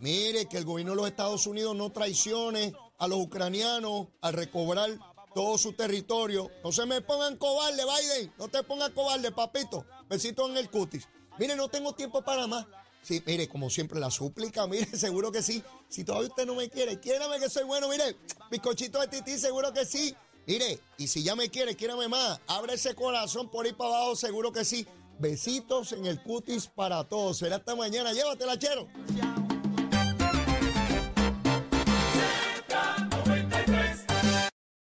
Mire, 0.00 0.48
que 0.48 0.56
el 0.56 0.64
gobierno 0.64 0.92
de 0.92 0.96
los 0.96 1.06
Estados 1.06 1.46
Unidos 1.46 1.76
no 1.76 1.92
traicione 1.92 2.72
a 2.96 3.06
los 3.06 3.18
ucranianos 3.18 4.06
al 4.22 4.32
recobrar 4.32 4.98
todo 5.34 5.58
su 5.58 5.74
territorio. 5.74 6.50
No 6.64 6.72
se 6.72 6.86
me 6.86 7.02
pongan 7.02 7.36
cobarde, 7.36 7.82
Biden. 7.84 8.32
No 8.38 8.48
te 8.48 8.62
pongas 8.62 8.92
cobarde, 8.92 9.30
papito. 9.30 9.84
Besito 10.08 10.48
en 10.48 10.56
el 10.56 10.70
cutis. 10.70 11.06
Mire, 11.38 11.54
no 11.54 11.68
tengo 11.68 11.94
tiempo 11.94 12.22
para 12.22 12.46
más. 12.46 12.64
Sí, 13.04 13.22
mire, 13.26 13.46
como 13.48 13.68
siempre, 13.68 14.00
la 14.00 14.10
súplica, 14.10 14.66
mire, 14.68 14.86
seguro 14.96 15.30
que 15.30 15.42
sí. 15.42 15.62
Si 15.88 16.04
todavía 16.04 16.30
usted 16.30 16.46
no 16.46 16.54
me 16.54 16.68
quiere, 16.70 16.98
quiérame 16.98 17.38
que 17.38 17.50
soy 17.50 17.64
bueno, 17.64 17.88
mire, 17.88 18.16
bizcochito 18.50 18.98
de 19.00 19.08
tití, 19.08 19.38
seguro 19.38 19.72
que 19.72 19.84
sí. 19.84 20.16
Mire, 20.46 20.78
y 20.98 21.06
si 21.06 21.22
ya 21.22 21.36
me 21.36 21.48
quiere, 21.50 21.76
quiérame 21.76 22.08
más. 22.08 22.40
Abre 22.46 22.74
ese 22.74 22.94
corazón 22.94 23.50
por 23.50 23.66
ahí 23.66 23.72
para 23.72 23.90
abajo, 23.90 24.16
seguro 24.16 24.52
que 24.52 24.64
sí. 24.64 24.86
Besitos 25.18 25.92
en 25.92 26.06
el 26.06 26.22
cutis 26.22 26.66
para 26.66 27.04
todos. 27.04 27.38
Será 27.38 27.56
hasta 27.56 27.74
mañana. 27.74 28.12
Llévatela, 28.12 28.58
chero. 28.58 28.88